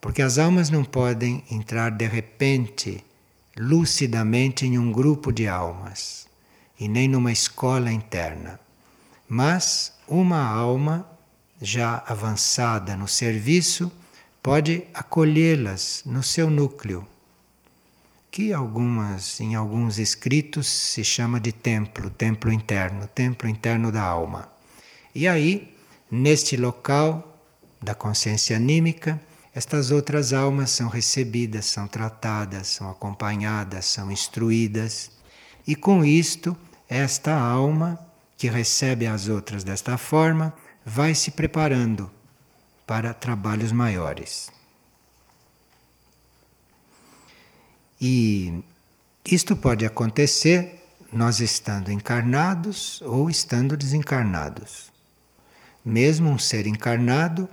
porque 0.00 0.22
as 0.22 0.38
almas 0.38 0.70
não 0.70 0.82
podem 0.82 1.44
entrar 1.50 1.90
de 1.90 2.06
repente, 2.06 3.04
lucidamente, 3.56 4.64
em 4.64 4.78
um 4.78 4.90
grupo 4.90 5.30
de 5.30 5.46
almas 5.46 6.26
e 6.78 6.88
nem 6.88 7.06
numa 7.06 7.30
escola 7.30 7.92
interna. 7.92 8.58
Mas 9.28 9.92
uma 10.08 10.42
alma 10.42 11.06
já 11.60 12.02
avançada 12.06 12.96
no 12.96 13.06
serviço 13.06 13.92
pode 14.42 14.84
acolhê-las 14.94 16.02
no 16.06 16.22
seu 16.22 16.48
núcleo, 16.48 17.06
que 18.30 18.52
algumas 18.52 19.40
em 19.40 19.54
alguns 19.56 19.98
escritos 19.98 20.68
se 20.68 21.02
chama 21.02 21.40
de 21.40 21.50
templo, 21.50 22.08
templo 22.10 22.52
interno, 22.52 23.08
templo 23.08 23.48
interno 23.48 23.90
da 23.90 24.02
alma. 24.02 24.48
E 25.12 25.26
aí, 25.26 25.76
neste 26.10 26.56
local 26.56 27.42
da 27.82 27.94
consciência 27.94 28.56
anímica, 28.56 29.20
estas 29.52 29.90
outras 29.90 30.32
almas 30.32 30.70
são 30.70 30.88
recebidas, 30.88 31.66
são 31.66 31.88
tratadas, 31.88 32.68
são 32.68 32.88
acompanhadas, 32.88 33.86
são 33.86 34.12
instruídas, 34.12 35.10
e 35.66 35.74
com 35.74 36.04
isto 36.04 36.56
esta 36.88 37.34
alma 37.34 37.98
que 38.38 38.48
recebe 38.48 39.06
as 39.06 39.28
outras 39.28 39.64
desta 39.64 39.98
forma 39.98 40.54
vai 40.86 41.14
se 41.14 41.32
preparando 41.32 42.10
para 42.86 43.12
trabalhos 43.12 43.72
maiores. 43.72 44.59
E 48.00 48.62
isto 49.24 49.54
pode 49.54 49.84
acontecer 49.84 50.80
nós 51.12 51.40
estando 51.40 51.90
encarnados 51.90 53.02
ou 53.02 53.28
estando 53.28 53.76
desencarnados. 53.76 54.90
Mesmo 55.84 56.30
um 56.30 56.38
ser 56.38 56.66
encarnado 56.66 57.48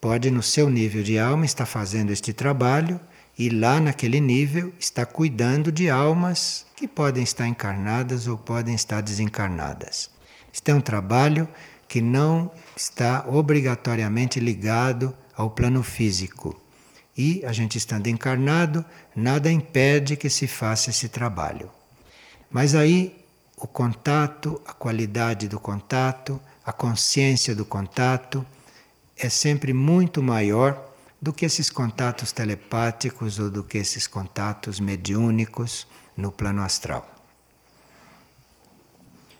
pode, 0.00 0.30
no 0.30 0.42
seu 0.42 0.70
nível 0.70 1.02
de 1.02 1.18
alma, 1.18 1.44
estar 1.44 1.66
fazendo 1.66 2.10
este 2.10 2.32
trabalho 2.32 2.98
e 3.38 3.50
lá 3.50 3.78
naquele 3.80 4.20
nível 4.20 4.72
está 4.78 5.04
cuidando 5.04 5.70
de 5.70 5.90
almas 5.90 6.66
que 6.74 6.88
podem 6.88 7.22
estar 7.22 7.46
encarnadas 7.46 8.26
ou 8.26 8.38
podem 8.38 8.74
estar 8.74 9.02
desencarnadas. 9.02 10.10
Este 10.52 10.70
é 10.70 10.74
um 10.74 10.80
trabalho 10.80 11.46
que 11.86 12.00
não 12.00 12.50
está 12.76 13.24
obrigatoriamente 13.28 14.40
ligado 14.40 15.14
ao 15.36 15.50
plano 15.50 15.82
físico. 15.82 16.58
E 17.16 17.44
a 17.44 17.52
gente 17.52 17.78
estando 17.78 18.08
encarnado, 18.08 18.84
nada 19.14 19.50
impede 19.50 20.16
que 20.16 20.28
se 20.28 20.46
faça 20.46 20.90
esse 20.90 21.08
trabalho. 21.08 21.70
Mas 22.50 22.74
aí 22.74 23.24
o 23.56 23.66
contato, 23.66 24.60
a 24.66 24.72
qualidade 24.74 25.48
do 25.48 25.58
contato, 25.58 26.40
a 26.64 26.72
consciência 26.72 27.54
do 27.54 27.64
contato 27.64 28.44
é 29.16 29.30
sempre 29.30 29.72
muito 29.72 30.22
maior 30.22 30.92
do 31.20 31.32
que 31.32 31.46
esses 31.46 31.70
contatos 31.70 32.32
telepáticos 32.32 33.38
ou 33.38 33.50
do 33.50 33.64
que 33.64 33.78
esses 33.78 34.06
contatos 34.06 34.78
mediúnicos 34.78 35.86
no 36.14 36.30
plano 36.30 36.62
astral. 36.62 37.10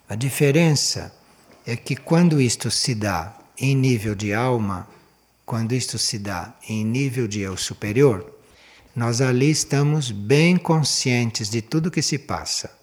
A 0.09 0.15
diferença 0.15 1.15
é 1.67 1.77
que 1.77 1.95
quando 1.95 2.41
isto 2.41 2.71
se 2.71 2.95
dá 2.95 3.37
em 3.59 3.75
nível 3.75 4.15
de 4.15 4.33
alma, 4.33 4.89
quando 5.47 5.77
isto 5.77 5.97
se 5.97 6.19
dá 6.19 6.57
em 6.69 6.85
nível 6.85 7.29
de 7.29 7.41
eu 7.41 7.57
superior, 7.57 8.35
nós 8.97 9.21
ali 9.21 9.49
estamos 9.49 10.11
bem 10.11 10.57
conscientes 10.57 11.49
de 11.49 11.63
tudo 11.63 11.91
que 11.91 12.03
se 12.03 12.19
passa. 12.19 12.77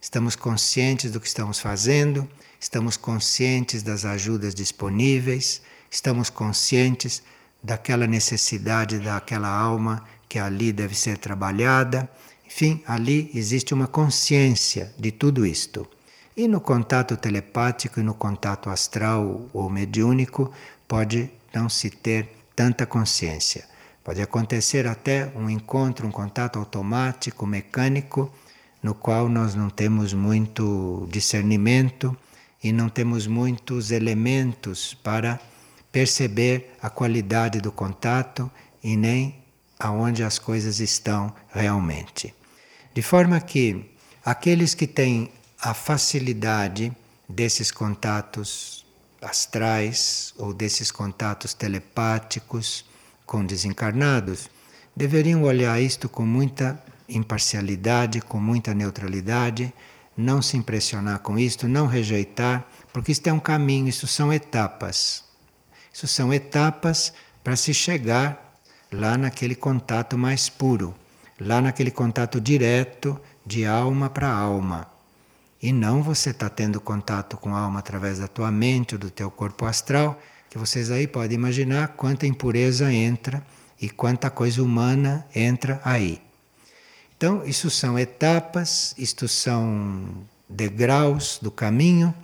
Estamos 0.00 0.36
conscientes 0.36 1.10
do 1.10 1.20
que 1.20 1.26
estamos 1.26 1.58
fazendo, 1.58 2.30
estamos 2.60 2.96
conscientes 2.96 3.82
das 3.82 4.04
ajudas 4.04 4.54
disponíveis, 4.54 5.60
estamos 5.90 6.30
conscientes 6.30 7.20
daquela 7.60 8.06
necessidade 8.06 9.00
daquela 9.00 9.48
alma 9.48 10.04
que 10.28 10.38
ali 10.38 10.72
deve 10.72 10.94
ser 10.94 11.18
trabalhada. 11.18 12.08
Enfim, 12.46 12.80
ali 12.86 13.28
existe 13.34 13.74
uma 13.74 13.88
consciência 13.88 14.94
de 14.96 15.10
tudo 15.10 15.44
isto. 15.44 15.84
E 16.36 16.46
no 16.46 16.60
contato 16.60 17.16
telepático 17.16 17.98
e 17.98 18.04
no 18.04 18.14
contato 18.14 18.70
astral 18.70 19.48
ou 19.52 19.68
mediúnico 19.68 20.52
pode 20.86 21.28
não 21.54 21.68
se 21.68 21.90
ter 21.90 22.28
tanta 22.54 22.86
consciência. 22.86 23.64
Pode 24.02 24.22
acontecer 24.22 24.86
até 24.86 25.30
um 25.36 25.50
encontro, 25.50 26.06
um 26.06 26.10
contato 26.10 26.58
automático, 26.58 27.46
mecânico, 27.46 28.32
no 28.82 28.94
qual 28.94 29.28
nós 29.28 29.54
não 29.54 29.68
temos 29.68 30.14
muito 30.14 31.06
discernimento 31.10 32.16
e 32.62 32.72
não 32.72 32.88
temos 32.88 33.26
muitos 33.26 33.90
elementos 33.90 34.94
para 34.94 35.40
perceber 35.92 36.74
a 36.80 36.88
qualidade 36.88 37.60
do 37.60 37.72
contato 37.72 38.50
e 38.82 38.96
nem 38.96 39.34
aonde 39.78 40.22
as 40.22 40.38
coisas 40.38 40.80
estão 40.80 41.34
realmente. 41.50 42.34
De 42.94 43.02
forma 43.02 43.40
que 43.40 43.90
aqueles 44.24 44.74
que 44.74 44.86
têm 44.86 45.30
a 45.60 45.74
facilidade 45.74 46.92
desses 47.28 47.70
contatos 47.70 48.77
astrais 49.20 50.32
ou 50.36 50.52
desses 50.54 50.90
contatos 50.90 51.54
telepáticos 51.54 52.84
com 53.26 53.44
desencarnados 53.44 54.48
deveriam 54.96 55.42
olhar 55.42 55.80
isto 55.80 56.08
com 56.08 56.24
muita 56.24 56.82
imparcialidade, 57.08 58.20
com 58.20 58.40
muita 58.40 58.74
neutralidade, 58.74 59.72
não 60.16 60.42
se 60.42 60.56
impressionar 60.56 61.20
com 61.20 61.38
isto, 61.38 61.68
não 61.68 61.86
rejeitar, 61.86 62.66
porque 62.92 63.12
isto 63.12 63.26
é 63.28 63.32
um 63.32 63.38
caminho, 63.38 63.88
isso 63.88 64.06
são 64.06 64.32
etapas. 64.32 65.24
Isso 65.92 66.08
são 66.08 66.34
etapas 66.34 67.12
para 67.44 67.54
se 67.54 67.72
chegar 67.72 68.56
lá 68.90 69.16
naquele 69.16 69.54
contato 69.54 70.18
mais 70.18 70.48
puro, 70.48 70.94
lá 71.40 71.60
naquele 71.60 71.90
contato 71.90 72.40
direto 72.40 73.18
de 73.46 73.64
alma 73.64 74.10
para 74.10 74.28
alma. 74.28 74.97
E 75.60 75.72
não 75.72 76.02
você 76.02 76.30
está 76.30 76.48
tendo 76.48 76.80
contato 76.80 77.36
com 77.36 77.54
a 77.54 77.60
alma 77.60 77.80
através 77.80 78.18
da 78.18 78.28
tua 78.28 78.50
mente 78.50 78.94
ou 78.94 78.98
do 78.98 79.10
teu 79.10 79.30
corpo 79.30 79.64
astral, 79.66 80.20
que 80.48 80.56
vocês 80.56 80.90
aí 80.90 81.06
podem 81.06 81.36
imaginar 81.36 81.88
quanta 81.88 82.26
impureza 82.26 82.92
entra 82.92 83.44
e 83.80 83.90
quanta 83.90 84.30
coisa 84.30 84.62
humana 84.62 85.26
entra 85.34 85.80
aí. 85.84 86.20
Então, 87.16 87.44
isso 87.44 87.68
são 87.68 87.98
etapas, 87.98 88.94
isto 88.96 89.26
são 89.26 90.08
degraus 90.48 91.38
do 91.42 91.50
caminho, 91.50 92.14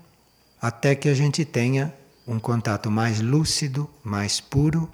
até 0.62 0.94
que 0.94 1.08
a 1.08 1.14
gente 1.14 1.44
tenha 1.44 1.92
um 2.26 2.38
contato 2.38 2.90
mais 2.90 3.20
lúcido, 3.20 3.90
mais 4.02 4.40
puro 4.40 4.88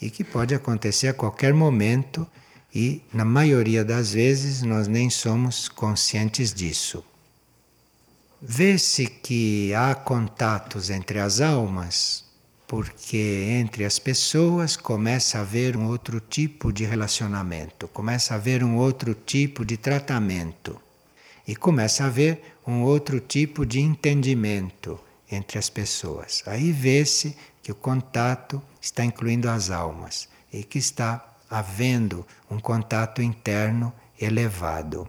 e 0.00 0.10
que 0.10 0.24
pode 0.24 0.54
acontecer 0.54 1.08
a 1.08 1.14
qualquer 1.14 1.54
momento 1.54 2.26
e, 2.74 3.02
na 3.12 3.24
maioria 3.24 3.84
das 3.84 4.12
vezes, 4.12 4.62
nós 4.62 4.86
nem 4.86 5.08
somos 5.08 5.68
conscientes 5.68 6.52
disso. 6.52 7.02
Vê-se 8.40 9.08
que 9.08 9.74
há 9.74 9.96
contatos 9.96 10.90
entre 10.90 11.18
as 11.18 11.40
almas, 11.40 12.24
porque 12.68 13.48
entre 13.60 13.84
as 13.84 13.98
pessoas 13.98 14.76
começa 14.76 15.38
a 15.38 15.40
haver 15.40 15.76
um 15.76 15.88
outro 15.88 16.20
tipo 16.20 16.72
de 16.72 16.84
relacionamento, 16.84 17.88
começa 17.88 18.34
a 18.34 18.36
haver 18.36 18.62
um 18.62 18.76
outro 18.76 19.12
tipo 19.12 19.64
de 19.64 19.76
tratamento 19.76 20.80
e 21.48 21.56
começa 21.56 22.04
a 22.04 22.06
haver 22.06 22.54
um 22.64 22.82
outro 22.82 23.18
tipo 23.18 23.66
de 23.66 23.80
entendimento 23.80 25.00
entre 25.28 25.58
as 25.58 25.68
pessoas. 25.68 26.44
Aí 26.46 26.70
vê-se 26.70 27.36
que 27.60 27.72
o 27.72 27.74
contato 27.74 28.62
está 28.80 29.04
incluindo 29.04 29.50
as 29.50 29.68
almas 29.68 30.28
e 30.52 30.62
que 30.62 30.78
está 30.78 31.26
havendo 31.50 32.24
um 32.48 32.60
contato 32.60 33.20
interno 33.20 33.92
elevado. 34.20 35.08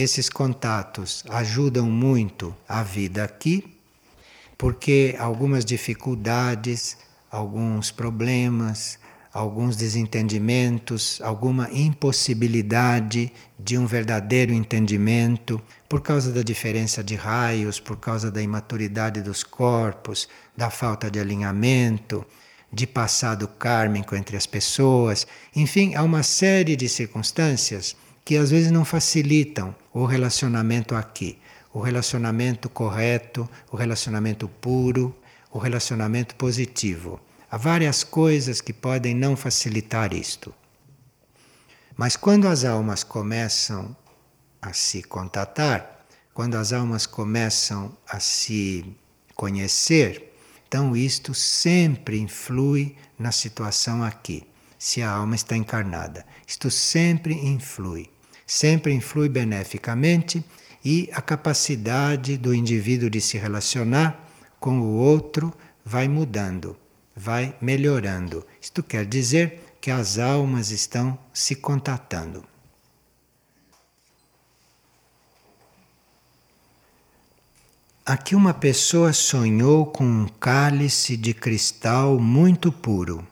Esses 0.00 0.30
contatos 0.30 1.24
ajudam 1.28 1.90
muito 1.90 2.54
a 2.68 2.84
vida 2.84 3.24
aqui, 3.24 3.64
porque 4.56 5.16
algumas 5.18 5.64
dificuldades, 5.64 6.96
alguns 7.28 7.90
problemas, 7.90 8.96
alguns 9.32 9.74
desentendimentos, 9.74 11.20
alguma 11.20 11.68
impossibilidade 11.72 13.32
de 13.58 13.76
um 13.76 13.86
verdadeiro 13.86 14.52
entendimento, 14.52 15.60
por 15.88 16.00
causa 16.00 16.30
da 16.30 16.42
diferença 16.44 17.02
de 17.02 17.16
raios, 17.16 17.80
por 17.80 17.96
causa 17.96 18.30
da 18.30 18.40
imaturidade 18.40 19.20
dos 19.20 19.42
corpos, 19.42 20.28
da 20.56 20.70
falta 20.70 21.10
de 21.10 21.18
alinhamento, 21.18 22.24
de 22.72 22.86
passado 22.86 23.48
kármico 23.48 24.14
entre 24.14 24.36
as 24.36 24.46
pessoas, 24.46 25.26
enfim, 25.56 25.96
há 25.96 26.04
uma 26.04 26.22
série 26.22 26.76
de 26.76 26.88
circunstâncias 26.88 27.96
que 28.28 28.36
às 28.36 28.50
vezes 28.50 28.70
não 28.70 28.84
facilitam 28.84 29.74
o 29.90 30.04
relacionamento 30.04 30.94
aqui, 30.94 31.38
o 31.72 31.80
relacionamento 31.80 32.68
correto, 32.68 33.48
o 33.72 33.74
relacionamento 33.74 34.46
puro, 34.46 35.16
o 35.50 35.56
relacionamento 35.56 36.34
positivo. 36.34 37.18
Há 37.50 37.56
várias 37.56 38.04
coisas 38.04 38.60
que 38.60 38.74
podem 38.74 39.14
não 39.14 39.34
facilitar 39.34 40.12
isto. 40.12 40.54
Mas 41.96 42.16
quando 42.16 42.46
as 42.46 42.66
almas 42.66 43.02
começam 43.02 43.96
a 44.60 44.74
se 44.74 45.02
contatar, 45.02 46.04
quando 46.34 46.56
as 46.56 46.70
almas 46.70 47.06
começam 47.06 47.96
a 48.06 48.20
se 48.20 48.94
conhecer, 49.34 50.34
então 50.68 50.94
isto 50.94 51.32
sempre 51.32 52.18
influi 52.20 52.94
na 53.18 53.32
situação 53.32 54.04
aqui, 54.04 54.46
se 54.78 55.00
a 55.00 55.10
alma 55.10 55.34
está 55.34 55.56
encarnada. 55.56 56.26
Isto 56.46 56.70
sempre 56.70 57.32
influi, 57.32 58.10
sempre 58.48 58.94
influi 58.94 59.28
beneficamente 59.28 60.42
e 60.82 61.10
a 61.12 61.20
capacidade 61.20 62.38
do 62.38 62.54
indivíduo 62.54 63.10
de 63.10 63.20
se 63.20 63.36
relacionar 63.36 64.26
com 64.58 64.80
o 64.80 64.94
outro 64.94 65.52
vai 65.84 66.08
mudando, 66.08 66.74
vai 67.14 67.54
melhorando. 67.60 68.44
Isto 68.60 68.82
quer 68.82 69.04
dizer 69.04 69.76
que 69.82 69.90
as 69.90 70.18
almas 70.18 70.70
estão 70.70 71.18
se 71.32 71.54
contatando. 71.54 72.42
Aqui 78.04 78.34
uma 78.34 78.54
pessoa 78.54 79.12
sonhou 79.12 79.84
com 79.84 80.04
um 80.04 80.26
cálice 80.26 81.18
de 81.18 81.34
cristal 81.34 82.18
muito 82.18 82.72
puro. 82.72 83.26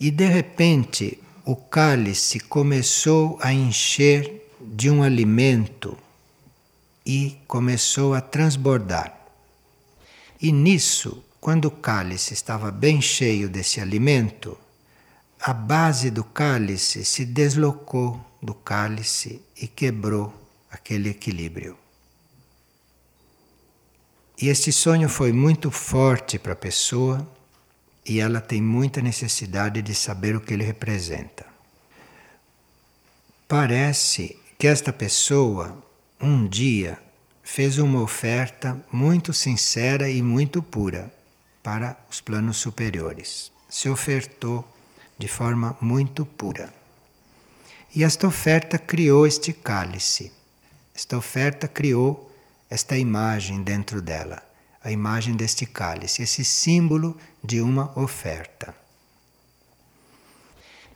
E 0.00 0.10
de 0.10 0.26
repente 0.26 1.22
o 1.46 1.54
cálice 1.54 2.40
começou 2.40 3.38
a 3.42 3.52
encher 3.52 4.50
de 4.60 4.88
um 4.90 5.02
alimento 5.02 5.96
e 7.04 7.36
começou 7.46 8.14
a 8.14 8.20
transbordar. 8.22 9.14
E 10.40 10.50
nisso, 10.50 11.22
quando 11.40 11.66
o 11.66 11.70
cálice 11.70 12.32
estava 12.32 12.70
bem 12.70 13.00
cheio 13.02 13.46
desse 13.46 13.78
alimento, 13.78 14.56
a 15.38 15.52
base 15.52 16.10
do 16.10 16.24
cálice 16.24 17.04
se 17.04 17.26
deslocou 17.26 18.18
do 18.42 18.54
cálice 18.54 19.42
e 19.60 19.66
quebrou 19.68 20.32
aquele 20.70 21.10
equilíbrio. 21.10 21.76
E 24.40 24.48
este 24.48 24.72
sonho 24.72 25.10
foi 25.10 25.30
muito 25.30 25.70
forte 25.70 26.38
para 26.38 26.54
a 26.54 26.56
pessoa 26.56 27.26
e 28.06 28.20
ela 28.20 28.40
tem 28.40 28.60
muita 28.60 29.00
necessidade 29.00 29.80
de 29.80 29.94
saber 29.94 30.36
o 30.36 30.40
que 30.40 30.52
ele 30.52 30.64
representa. 30.64 31.46
Parece 33.48 34.36
que 34.58 34.66
esta 34.66 34.92
pessoa 34.92 35.82
um 36.20 36.46
dia 36.46 36.98
fez 37.42 37.78
uma 37.78 38.00
oferta 38.00 38.82
muito 38.90 39.32
sincera 39.32 40.08
e 40.08 40.22
muito 40.22 40.62
pura 40.62 41.12
para 41.62 41.96
os 42.10 42.20
planos 42.20 42.56
superiores. 42.56 43.52
Se 43.68 43.88
ofertou 43.88 44.66
de 45.18 45.28
forma 45.28 45.76
muito 45.80 46.24
pura. 46.24 46.72
E 47.94 48.02
esta 48.02 48.26
oferta 48.26 48.78
criou 48.78 49.26
este 49.26 49.52
cálice. 49.52 50.32
Esta 50.94 51.16
oferta 51.16 51.68
criou 51.68 52.30
esta 52.68 52.96
imagem 52.96 53.62
dentro 53.62 54.02
dela, 54.02 54.42
a 54.84 54.92
imagem 54.92 55.34
deste 55.34 55.64
cálice, 55.64 56.22
esse 56.22 56.44
símbolo 56.44 57.16
de 57.42 57.62
uma 57.62 57.98
oferta. 57.98 58.74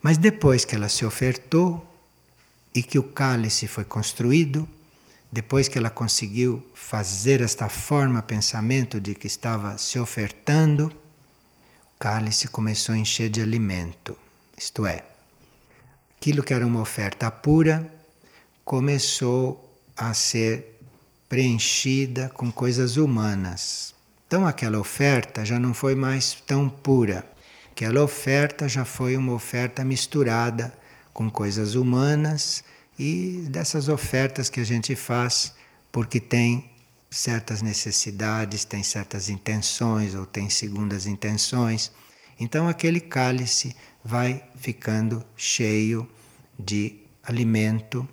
Mas 0.03 0.19
depois 0.19 0.65
que 0.65 0.75
ela 0.75 0.91
se 0.91 1.07
ofertou 1.07 1.85
e 2.75 2.83
que 2.83 2.99
o 2.99 3.03
cálice 3.03 3.67
foi 3.67 3.85
construído, 3.85 4.69
depois 5.33 5.69
que 5.69 5.79
ela 5.79 5.91
conseguiu 5.91 6.65
fazer 6.75 7.41
esta 7.41 7.69
forma 7.69 8.23
pensamento 8.23 9.01
de 9.01 9.15
que 9.15 9.27
estava 9.27 9.77
se 9.79 9.99
ofertando, 9.99 10.87
o 10.87 11.99
cálice 11.99 12.47
começou 12.49 12.95
a 12.95 12.99
encher 12.99 13.31
de 13.31 13.41
alimento. 13.41 14.17
Isto 14.57 14.87
é, 14.87 15.03
aquilo 16.17 16.43
que 16.43 16.53
era 16.53 16.67
uma 16.67 16.81
oferta 16.81 17.31
pura 17.31 17.91
começou 18.65 19.65
a 19.97 20.13
ser 20.13 20.78
preenchida 21.29 22.31
com 22.31 22.51
coisas 22.51 22.97
humanas. 22.97 23.95
Então 24.27 24.47
aquela 24.47 24.79
oferta 24.79 25.45
já 25.45 25.59
não 25.59 25.75
foi 25.75 25.95
mais 25.95 26.35
tão 26.47 26.69
pura. 26.69 27.25
Aquela 27.71 28.03
oferta 28.03 28.69
já 28.69 28.85
foi 28.85 29.17
uma 29.17 29.33
oferta 29.33 29.85
misturada 29.85 30.73
com 31.13 31.31
coisas 31.31 31.75
humanas 31.75 32.65
e 32.99 33.47
dessas 33.51 33.89
ofertas 33.89 34.51
que 34.51 34.61
a 34.61 34.65
gente 34.65 34.97
faz 34.97 35.55
porque 35.93 36.21
tem 36.21 36.71
certas 37.11 37.63
necessidades, 37.63 38.65
tem 38.65 38.83
certas 38.83 39.29
intenções 39.29 40.15
ou 40.15 40.27
tem 40.27 40.51
segundas 40.51 41.07
intenções. 41.07 41.91
Então 42.39 42.69
aquele 42.69 43.01
cálice 43.01 43.75
vai 44.05 44.45
ficando 44.57 45.25
cheio 45.37 46.09
de 46.59 46.97
alimento 47.23 48.09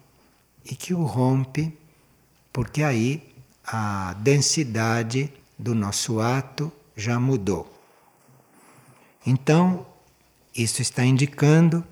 e 0.63 0.75
que 0.75 0.93
o 0.93 1.03
rompe 1.03 1.77
porque 2.55 2.83
aí 2.83 3.21
a 3.65 4.13
densidade 4.19 5.29
do 5.59 5.75
nosso 5.75 6.21
ato 6.21 6.71
já 6.95 7.19
mudou. 7.19 7.69
Então, 9.27 9.85
isso 10.55 10.81
está 10.81 11.03
indicando 11.03 11.83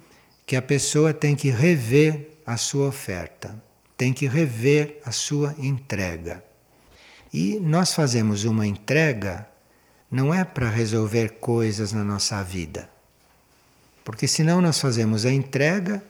que 0.46 0.56
a 0.56 0.62
pessoa 0.62 1.14
tem 1.14 1.36
que 1.36 1.50
rever 1.50 2.40
a 2.46 2.56
sua 2.56 2.88
oferta, 2.88 3.62
tem 3.98 4.14
que 4.14 4.26
rever 4.26 5.02
a 5.04 5.12
sua 5.12 5.54
entrega. 5.58 6.42
E 7.34 7.60
nós 7.60 7.94
fazemos 7.94 8.46
uma 8.46 8.66
entrega 8.66 9.46
não 10.10 10.34
é 10.34 10.46
para 10.46 10.70
resolver 10.70 11.40
coisas 11.42 11.92
na 11.92 12.06
nossa 12.06 12.42
vida. 12.42 12.90
Porque 14.06 14.30
senão 14.30 14.62
nós 14.62 14.80
fazemos 14.80 15.26
a 15.26 15.34
entrega 15.34 16.02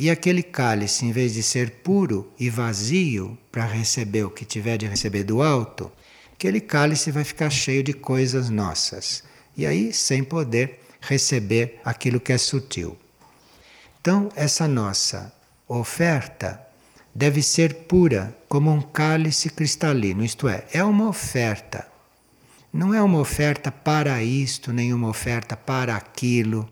e 0.00 0.10
aquele 0.10 0.44
cálice, 0.44 1.04
em 1.04 1.10
vez 1.10 1.34
de 1.34 1.42
ser 1.42 1.82
puro 1.82 2.32
e 2.38 2.48
vazio 2.48 3.36
para 3.50 3.66
receber 3.66 4.22
o 4.22 4.30
que 4.30 4.44
tiver 4.44 4.78
de 4.78 4.86
receber 4.86 5.24
do 5.24 5.42
alto, 5.42 5.90
aquele 6.32 6.60
cálice 6.60 7.10
vai 7.10 7.24
ficar 7.24 7.50
cheio 7.50 7.82
de 7.82 7.92
coisas 7.92 8.48
nossas. 8.48 9.24
E 9.56 9.66
aí, 9.66 9.92
sem 9.92 10.22
poder 10.22 10.78
receber 11.00 11.80
aquilo 11.84 12.20
que 12.20 12.32
é 12.32 12.38
sutil. 12.38 12.96
Então, 14.00 14.28
essa 14.36 14.68
nossa 14.68 15.32
oferta 15.66 16.64
deve 17.12 17.42
ser 17.42 17.74
pura, 17.88 18.32
como 18.48 18.70
um 18.70 18.80
cálice 18.80 19.50
cristalino, 19.50 20.24
isto 20.24 20.46
é, 20.48 20.64
é 20.72 20.84
uma 20.84 21.08
oferta. 21.08 21.88
Não 22.72 22.94
é 22.94 23.02
uma 23.02 23.18
oferta 23.18 23.72
para 23.72 24.22
isto, 24.22 24.72
nem 24.72 24.94
uma 24.94 25.08
oferta 25.08 25.56
para 25.56 25.96
aquilo, 25.96 26.70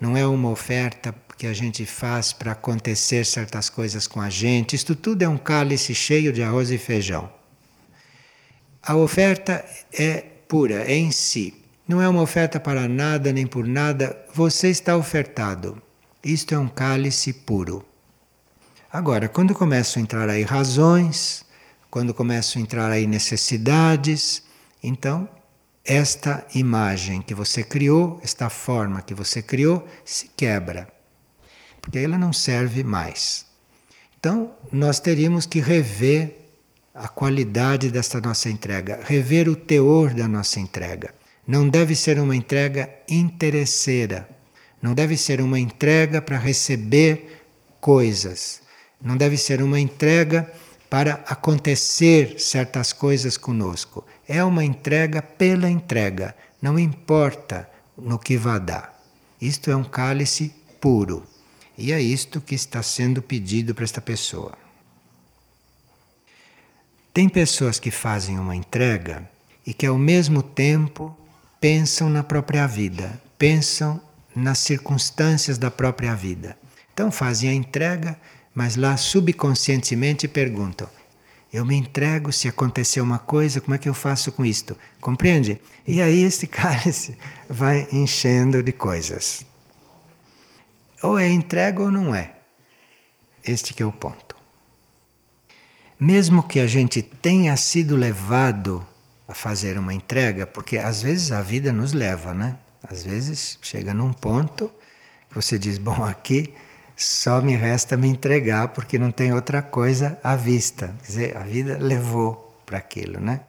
não 0.00 0.16
é 0.16 0.26
uma 0.26 0.50
oferta 0.50 1.12
que 1.44 1.48
a 1.48 1.52
gente 1.52 1.84
faz 1.84 2.32
para 2.32 2.52
acontecer 2.52 3.26
certas 3.26 3.68
coisas 3.68 4.06
com 4.06 4.18
a 4.18 4.30
gente. 4.30 4.74
Isto 4.74 4.96
tudo 4.96 5.20
é 5.20 5.28
um 5.28 5.36
cálice 5.36 5.94
cheio 5.94 6.32
de 6.32 6.42
arroz 6.42 6.70
e 6.70 6.78
feijão. 6.78 7.30
A 8.82 8.96
oferta 8.96 9.62
é 9.92 10.22
pura, 10.48 10.90
é 10.90 10.94
em 10.94 11.10
si. 11.10 11.62
Não 11.86 12.00
é 12.00 12.08
uma 12.08 12.22
oferta 12.22 12.58
para 12.58 12.88
nada 12.88 13.30
nem 13.30 13.46
por 13.46 13.66
nada. 13.66 14.18
Você 14.32 14.70
está 14.70 14.96
ofertado. 14.96 15.82
Isto 16.24 16.54
é 16.54 16.58
um 16.58 16.66
cálice 16.66 17.30
puro. 17.30 17.84
Agora, 18.90 19.28
quando 19.28 19.54
começam 19.54 20.00
a 20.00 20.02
entrar 20.02 20.30
aí 20.30 20.44
razões, 20.44 21.44
quando 21.90 22.14
começam 22.14 22.58
a 22.58 22.62
entrar 22.62 22.90
aí 22.90 23.06
necessidades, 23.06 24.42
então 24.82 25.28
esta 25.84 26.46
imagem 26.54 27.20
que 27.20 27.34
você 27.34 27.62
criou, 27.62 28.18
esta 28.24 28.48
forma 28.48 29.02
que 29.02 29.12
você 29.12 29.42
criou, 29.42 29.86
se 30.06 30.30
quebra 30.34 30.93
porque 31.84 31.98
ela 31.98 32.16
não 32.16 32.32
serve 32.32 32.82
mais. 32.82 33.44
Então, 34.18 34.52
nós 34.72 34.98
teríamos 34.98 35.44
que 35.44 35.60
rever 35.60 36.34
a 36.94 37.06
qualidade 37.08 37.90
desta 37.90 38.22
nossa 38.22 38.48
entrega, 38.48 39.00
rever 39.04 39.50
o 39.50 39.54
teor 39.54 40.14
da 40.14 40.26
nossa 40.26 40.58
entrega. 40.58 41.14
Não 41.46 41.68
deve 41.68 41.94
ser 41.94 42.18
uma 42.18 42.34
entrega 42.34 42.88
interesseira, 43.06 44.26
não 44.80 44.94
deve 44.94 45.14
ser 45.18 45.42
uma 45.42 45.60
entrega 45.60 46.22
para 46.22 46.38
receber 46.38 47.42
coisas, 47.82 48.62
não 49.02 49.14
deve 49.14 49.36
ser 49.36 49.60
uma 49.60 49.78
entrega 49.78 50.50
para 50.88 51.22
acontecer 51.26 52.40
certas 52.40 52.94
coisas 52.94 53.36
conosco. 53.36 54.06
É 54.26 54.42
uma 54.42 54.64
entrega 54.64 55.20
pela 55.20 55.68
entrega, 55.68 56.34
não 56.62 56.78
importa 56.78 57.68
no 57.98 58.18
que 58.18 58.38
vá 58.38 58.58
dar. 58.58 58.98
Isto 59.38 59.70
é 59.70 59.76
um 59.76 59.84
cálice 59.84 60.54
puro. 60.80 61.33
E 61.76 61.92
é 61.92 62.00
isto 62.00 62.40
que 62.40 62.54
está 62.54 62.82
sendo 62.82 63.20
pedido 63.20 63.74
para 63.74 63.84
esta 63.84 64.00
pessoa. 64.00 64.56
Tem 67.12 67.28
pessoas 67.28 67.78
que 67.78 67.90
fazem 67.90 68.38
uma 68.38 68.56
entrega 68.56 69.28
e 69.66 69.72
que 69.72 69.86
ao 69.86 69.98
mesmo 69.98 70.42
tempo 70.42 71.16
pensam 71.60 72.10
na 72.10 72.22
própria 72.22 72.66
vida, 72.66 73.20
pensam 73.38 74.00
nas 74.34 74.58
circunstâncias 74.58 75.56
da 75.58 75.70
própria 75.70 76.14
vida. 76.14 76.56
Então 76.92 77.10
fazem 77.10 77.50
a 77.50 77.54
entrega, 77.54 78.18
mas 78.54 78.76
lá 78.76 78.96
subconscientemente 78.96 80.28
perguntam: 80.28 80.88
eu 81.52 81.64
me 81.64 81.76
entrego 81.76 82.32
se 82.32 82.48
acontecer 82.48 83.00
uma 83.00 83.20
coisa, 83.20 83.60
como 83.60 83.76
é 83.76 83.78
que 83.78 83.88
eu 83.88 83.94
faço 83.94 84.32
com 84.32 84.44
isto? 84.44 84.76
Compreende? 85.00 85.60
E 85.86 86.02
aí 86.02 86.24
este 86.24 86.46
cálice 86.48 87.16
vai 87.48 87.86
enchendo 87.92 88.60
de 88.60 88.72
coisas. 88.72 89.46
Ou 91.04 91.18
é 91.18 91.28
entrega 91.28 91.82
ou 91.82 91.90
não 91.90 92.14
é. 92.14 92.34
Este 93.44 93.80
é 93.82 93.84
o 93.84 93.92
ponto. 93.92 94.34
Mesmo 96.00 96.42
que 96.42 96.58
a 96.58 96.66
gente 96.66 97.02
tenha 97.02 97.54
sido 97.58 97.94
levado 97.94 98.84
a 99.28 99.34
fazer 99.34 99.78
uma 99.78 99.92
entrega, 99.92 100.46
porque 100.46 100.78
às 100.78 101.02
vezes 101.02 101.30
a 101.30 101.42
vida 101.42 101.74
nos 101.74 101.92
leva, 101.92 102.32
né? 102.32 102.56
Às 102.82 103.04
vezes 103.04 103.58
chega 103.60 103.92
num 103.92 104.14
ponto 104.14 104.72
que 105.28 105.34
você 105.34 105.58
diz: 105.58 105.76
Bom, 105.76 106.02
aqui 106.04 106.54
só 106.96 107.42
me 107.42 107.54
resta 107.54 107.98
me 107.98 108.08
entregar 108.08 108.68
porque 108.68 108.98
não 108.98 109.12
tem 109.12 109.34
outra 109.34 109.60
coisa 109.60 110.18
à 110.24 110.34
vista. 110.36 110.94
Quer 111.02 111.06
dizer, 111.06 111.36
a 111.36 111.40
vida 111.40 111.76
levou 111.78 112.58
para 112.64 112.78
aquilo, 112.78 113.20
né? 113.20 113.42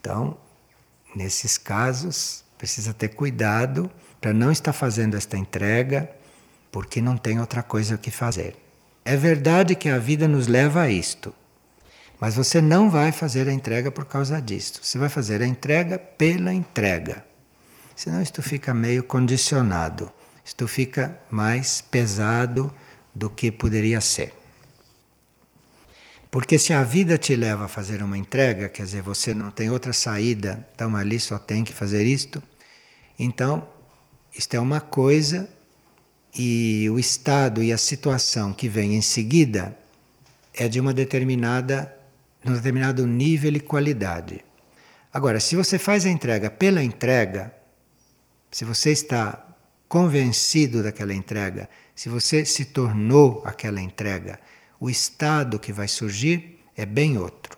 Então, 0.00 0.38
nesses 1.14 1.58
casos, 1.58 2.42
precisa 2.56 2.94
ter 2.94 3.08
cuidado 3.08 3.90
para 4.22 4.32
não 4.32 4.50
estar 4.50 4.72
fazendo 4.72 5.18
esta 5.18 5.36
entrega 5.36 6.15
porque 6.76 7.00
não 7.00 7.16
tem 7.16 7.40
outra 7.40 7.62
coisa 7.62 7.96
que 7.96 8.10
fazer. 8.10 8.54
É 9.02 9.16
verdade 9.16 9.74
que 9.74 9.88
a 9.88 9.98
vida 9.98 10.28
nos 10.28 10.46
leva 10.46 10.82
a 10.82 10.90
isto, 10.90 11.32
mas 12.20 12.34
você 12.34 12.60
não 12.60 12.90
vai 12.90 13.12
fazer 13.12 13.48
a 13.48 13.52
entrega 13.54 13.90
por 13.90 14.04
causa 14.04 14.42
disto. 14.42 14.84
Você 14.84 14.98
vai 14.98 15.08
fazer 15.08 15.40
a 15.40 15.46
entrega 15.46 15.98
pela 15.98 16.52
entrega. 16.52 17.24
Senão 17.94 18.20
isto 18.20 18.42
fica 18.42 18.74
meio 18.74 19.02
condicionado. 19.02 20.12
Isto 20.44 20.68
fica 20.68 21.18
mais 21.30 21.80
pesado 21.80 22.70
do 23.14 23.30
que 23.30 23.50
poderia 23.50 24.02
ser. 24.02 24.34
Porque 26.30 26.58
se 26.58 26.74
a 26.74 26.82
vida 26.82 27.16
te 27.16 27.34
leva 27.34 27.64
a 27.64 27.68
fazer 27.68 28.02
uma 28.02 28.18
entrega, 28.18 28.68
quer 28.68 28.82
dizer, 28.82 29.00
você 29.00 29.32
não 29.32 29.50
tem 29.50 29.70
outra 29.70 29.94
saída, 29.94 30.68
então 30.74 30.94
ali 30.94 31.18
só 31.18 31.38
tem 31.38 31.64
que 31.64 31.72
fazer 31.72 32.04
isto. 32.04 32.42
Então, 33.18 33.66
isto 34.36 34.52
é 34.52 34.60
uma 34.60 34.82
coisa 34.82 35.55
e 36.36 36.88
o 36.90 36.98
estado 36.98 37.62
e 37.62 37.72
a 37.72 37.78
situação 37.78 38.52
que 38.52 38.68
vem 38.68 38.94
em 38.94 39.02
seguida 39.02 39.76
é 40.52 40.68
de 40.68 40.78
uma 40.78 40.92
determinada 40.92 41.92
de 42.44 42.52
um 42.52 42.54
determinado 42.54 43.04
nível 43.06 43.52
e 43.56 43.60
qualidade. 43.60 44.44
Agora, 45.12 45.40
se 45.40 45.56
você 45.56 45.78
faz 45.78 46.06
a 46.06 46.10
entrega 46.10 46.48
pela 46.48 46.82
entrega, 46.82 47.52
se 48.52 48.64
você 48.64 48.92
está 48.92 49.44
convencido 49.88 50.82
daquela 50.82 51.12
entrega, 51.12 51.68
se 51.94 52.08
você 52.08 52.44
se 52.44 52.66
tornou 52.66 53.42
aquela 53.44 53.80
entrega, 53.80 54.38
o 54.78 54.88
estado 54.88 55.58
que 55.58 55.72
vai 55.72 55.88
surgir 55.88 56.60
é 56.76 56.86
bem 56.86 57.18
outro. 57.18 57.56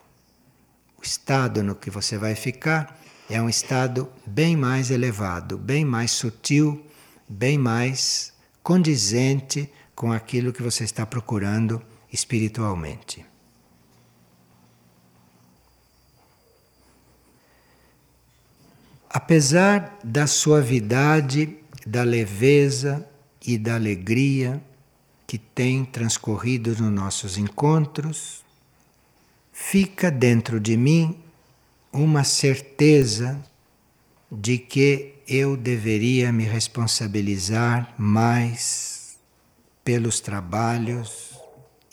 O 0.99 1.03
estado 1.03 1.63
no 1.63 1.75
que 1.75 1.91
você 1.91 2.17
vai 2.17 2.35
ficar 2.35 2.99
é 3.29 3.43
um 3.43 3.49
estado 3.49 4.11
bem 4.27 4.57
mais 4.57 4.91
elevado, 4.91 5.59
bem 5.59 5.85
mais 5.85 6.13
sutil, 6.13 6.83
bem 7.29 7.59
mais 7.59 8.33
condizente 8.63 9.71
com 9.95 10.13
aquilo 10.13 10.53
que 10.53 10.63
você 10.63 10.85
está 10.85 11.05
procurando 11.05 11.83
espiritualmente. 12.13 13.25
Apesar 19.11 19.99
da 20.05 20.27
suavidade, 20.27 21.57
da 21.87 22.03
leveza 22.03 23.09
e 23.45 23.57
da 23.57 23.75
alegria 23.75 24.63
que 25.27 25.39
tem 25.39 25.85
transcorrido 25.85 26.71
nos 26.71 26.93
nossos 26.93 27.39
encontros, 27.39 28.45
fica 29.53 30.11
dentro 30.11 30.61
de 30.61 30.77
mim 30.77 31.19
uma 31.93 32.23
certeza 32.23 33.43
de 34.31 34.59
que 34.59 35.18
eu 35.29 35.59
deveria 35.59 36.33
me 36.33 36.45
responsabilizar 36.45 37.95
mais 37.99 39.19
pelos 39.85 40.21
trabalhos 40.21 41.39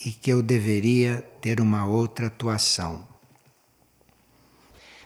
e 0.06 0.12
que 0.12 0.32
eu 0.32 0.41
deveria 0.41 1.21
ter 1.41 1.60
uma 1.60 1.86
outra 1.86 2.28
atuação. 2.28 3.06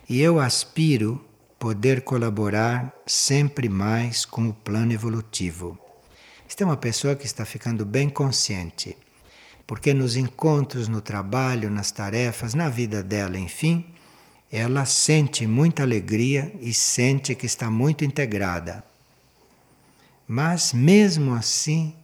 E 0.07 0.21
eu 0.21 0.39
aspiro 0.39 1.25
poder 1.57 2.01
colaborar 2.01 2.93
sempre 3.07 3.67
mais 3.67 4.25
com 4.25 4.47
o 4.47 4.53
plano 4.53 4.93
evolutivo. 4.93 5.79
Esta 6.47 6.63
é 6.63 6.65
uma 6.67 6.77
pessoa 6.77 7.15
que 7.15 7.25
está 7.25 7.43
ficando 7.45 7.83
bem 7.83 8.09
consciente, 8.09 8.95
porque 9.65 9.91
nos 9.91 10.15
encontros, 10.15 10.87
no 10.87 11.01
trabalho, 11.01 11.71
nas 11.71 11.91
tarefas, 11.91 12.53
na 12.53 12.69
vida 12.69 13.01
dela, 13.01 13.39
enfim, 13.39 13.85
ela 14.51 14.85
sente 14.85 15.45
muita 15.45 15.83
alegria 15.83 16.51
e 16.59 16.73
sente 16.73 17.35
que 17.35 17.45
está 17.45 17.69
muito 17.69 18.03
integrada. 18.03 18.83
Mas 20.27 20.73
mesmo 20.73 21.33
assim, 21.33 21.95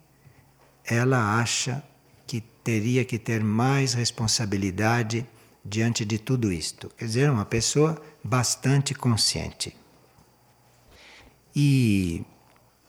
ela 0.83 1.39
acha 1.39 1.83
que 2.27 2.41
teria 2.41 3.03
que 3.03 3.17
ter 3.17 3.43
mais 3.43 3.93
responsabilidade 3.93 5.25
diante 5.63 6.05
de 6.05 6.19
tudo 6.19 6.51
isto. 6.51 6.91
Quer 6.97 7.05
dizer, 7.05 7.29
uma 7.29 7.45
pessoa 7.45 7.99
bastante 8.23 8.93
consciente. 8.93 9.75
E 11.55 12.23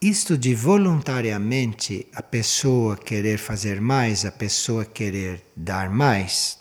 isto 0.01 0.37
de 0.37 0.55
voluntariamente 0.55 2.07
a 2.15 2.23
pessoa 2.23 2.97
querer 2.97 3.39
fazer 3.39 3.81
mais, 3.81 4.27
a 4.27 4.33
pessoa 4.33 4.85
querer 4.85 5.43
dar 5.57 5.89
mais, 5.89 6.59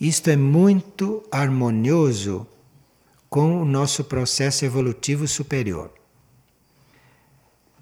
isto 0.00 0.28
é 0.30 0.36
muito 0.36 1.26
harmonioso 1.30 2.46
com 3.28 3.62
o 3.62 3.64
nosso 3.64 4.04
processo 4.04 4.64
evolutivo 4.64 5.26
superior. 5.26 5.92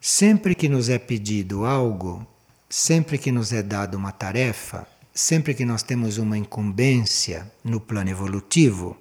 Sempre 0.00 0.54
que 0.54 0.68
nos 0.68 0.88
é 0.88 0.98
pedido 0.98 1.64
algo, 1.64 2.26
sempre 2.68 3.18
que 3.18 3.30
nos 3.30 3.52
é 3.52 3.62
dada 3.62 3.96
uma 3.96 4.12
tarefa, 4.12 4.86
sempre 5.14 5.54
que 5.54 5.64
nós 5.64 5.82
temos 5.82 6.18
uma 6.18 6.36
incumbência 6.36 7.50
no 7.62 7.80
plano 7.80 8.10
evolutivo, 8.10 8.96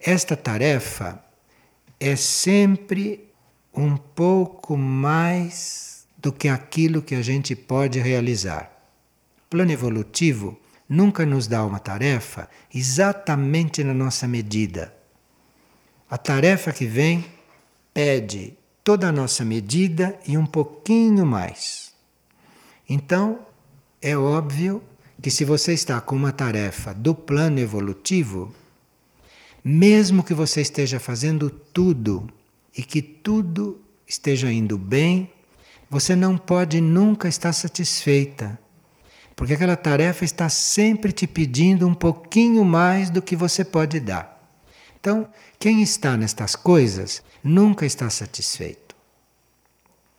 esta 0.00 0.36
tarefa 0.36 1.22
é 1.98 2.16
sempre 2.16 3.28
um 3.74 3.96
pouco 3.96 4.76
mais 4.76 6.06
do 6.18 6.32
que 6.32 6.48
aquilo 6.48 7.02
que 7.02 7.14
a 7.14 7.22
gente 7.22 7.54
pode 7.54 7.98
realizar. 8.00 8.70
Plano 9.50 9.72
evolutivo 9.72 10.58
nunca 10.88 11.24
nos 11.24 11.46
dá 11.46 11.64
uma 11.64 11.78
tarefa 11.78 12.48
exatamente 12.72 13.82
na 13.82 13.94
nossa 13.94 14.26
medida. 14.28 14.94
A 16.10 16.18
tarefa 16.18 16.72
que 16.72 16.86
vem 16.86 17.24
pede 17.94 18.56
toda 18.84 19.08
a 19.08 19.12
nossa 19.12 19.44
medida 19.44 20.18
e 20.26 20.36
um 20.36 20.46
pouquinho 20.46 21.24
mais. 21.24 21.92
Então, 22.88 23.40
é 24.00 24.16
óbvio 24.16 24.82
que 25.20 25.30
se 25.30 25.44
você 25.44 25.72
está 25.72 26.00
com 26.00 26.16
uma 26.16 26.32
tarefa 26.32 26.92
do 26.92 27.14
plano 27.14 27.60
evolutivo, 27.60 28.52
mesmo 29.64 30.24
que 30.24 30.34
você 30.34 30.60
esteja 30.60 30.98
fazendo 30.98 31.48
tudo 31.48 32.28
e 32.76 32.82
que 32.82 33.00
tudo 33.00 33.80
esteja 34.06 34.52
indo 34.52 34.76
bem, 34.76 35.30
você 35.88 36.16
não 36.16 36.36
pode 36.36 36.80
nunca 36.80 37.28
estar 37.28 37.52
satisfeita, 37.52 38.58
porque 39.42 39.54
aquela 39.54 39.74
tarefa 39.74 40.24
está 40.24 40.48
sempre 40.48 41.10
te 41.10 41.26
pedindo 41.26 41.84
um 41.84 41.94
pouquinho 41.94 42.64
mais 42.64 43.10
do 43.10 43.20
que 43.20 43.34
você 43.34 43.64
pode 43.64 43.98
dar. 43.98 44.40
Então, 45.00 45.28
quem 45.58 45.82
está 45.82 46.16
nestas 46.16 46.54
coisas 46.54 47.24
nunca 47.42 47.84
está 47.84 48.08
satisfeito. 48.08 48.94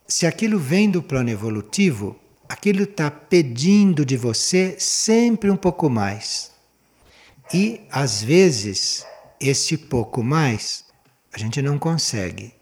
Se 0.06 0.28
aquilo 0.28 0.60
vem 0.60 0.92
do 0.92 1.02
plano 1.02 1.30
evolutivo, 1.30 2.20
aquilo 2.50 2.84
está 2.84 3.10
pedindo 3.10 4.06
de 4.06 4.18
você 4.18 4.76
sempre 4.78 5.50
um 5.50 5.56
pouco 5.56 5.90
mais. 5.90 6.52
E, 7.54 7.80
às 7.90 8.22
vezes, 8.22 9.06
esse 9.40 9.78
pouco 9.78 10.22
mais 10.22 10.84
a 11.32 11.38
gente 11.38 11.62
não 11.62 11.80
consegue, 11.80 12.54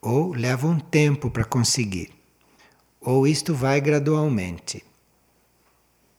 ou 0.00 0.32
leva 0.32 0.66
um 0.66 0.80
tempo 0.80 1.30
para 1.30 1.44
conseguir, 1.44 2.14
ou 2.98 3.26
isto 3.26 3.54
vai 3.54 3.78
gradualmente. 3.78 4.85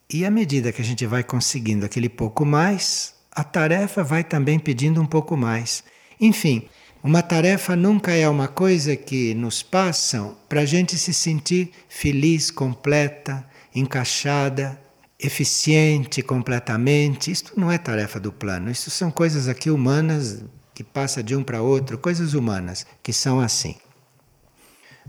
E 0.09 0.25
à 0.25 0.31
medida 0.31 0.71
que 0.71 0.81
a 0.81 0.85
gente 0.85 1.05
vai 1.05 1.21
conseguindo 1.21 1.85
aquele 1.85 2.07
pouco 2.07 2.45
mais, 2.45 3.13
a 3.29 3.43
tarefa 3.43 4.03
vai 4.03 4.23
também 4.23 4.57
pedindo 4.57 5.01
um 5.01 5.05
pouco 5.05 5.35
mais. 5.35 5.83
Enfim, 6.19 6.69
uma 7.03 7.21
tarefa 7.21 7.75
nunca 7.75 8.13
é 8.13 8.27
uma 8.27 8.47
coisa 8.47 8.95
que 8.95 9.33
nos 9.33 9.61
passam 9.61 10.37
para 10.47 10.61
a 10.61 10.65
gente 10.65 10.97
se 10.97 11.13
sentir 11.13 11.71
feliz, 11.89 12.49
completa, 12.49 13.45
encaixada, 13.75 14.79
eficiente 15.19 16.21
completamente. 16.21 17.29
Isto 17.29 17.59
não 17.59 17.69
é 17.69 17.77
tarefa 17.77 18.17
do 18.17 18.31
plano, 18.31 18.71
isso 18.71 18.89
são 18.89 19.11
coisas 19.11 19.49
aqui 19.49 19.69
humanas 19.69 20.45
que 20.73 20.85
passa 20.85 21.21
de 21.21 21.35
um 21.35 21.43
para 21.43 21.61
outro, 21.61 21.97
coisas 21.97 22.33
humanas 22.33 22.85
que 23.03 23.11
são 23.11 23.41
assim. 23.41 23.75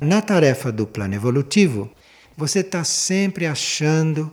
Na 0.00 0.20
tarefa 0.20 0.72
do 0.72 0.88
plano 0.88 1.14
evolutivo, 1.14 1.88
você 2.37 2.61
está 2.61 2.82
sempre 2.82 3.46
achando 3.46 4.32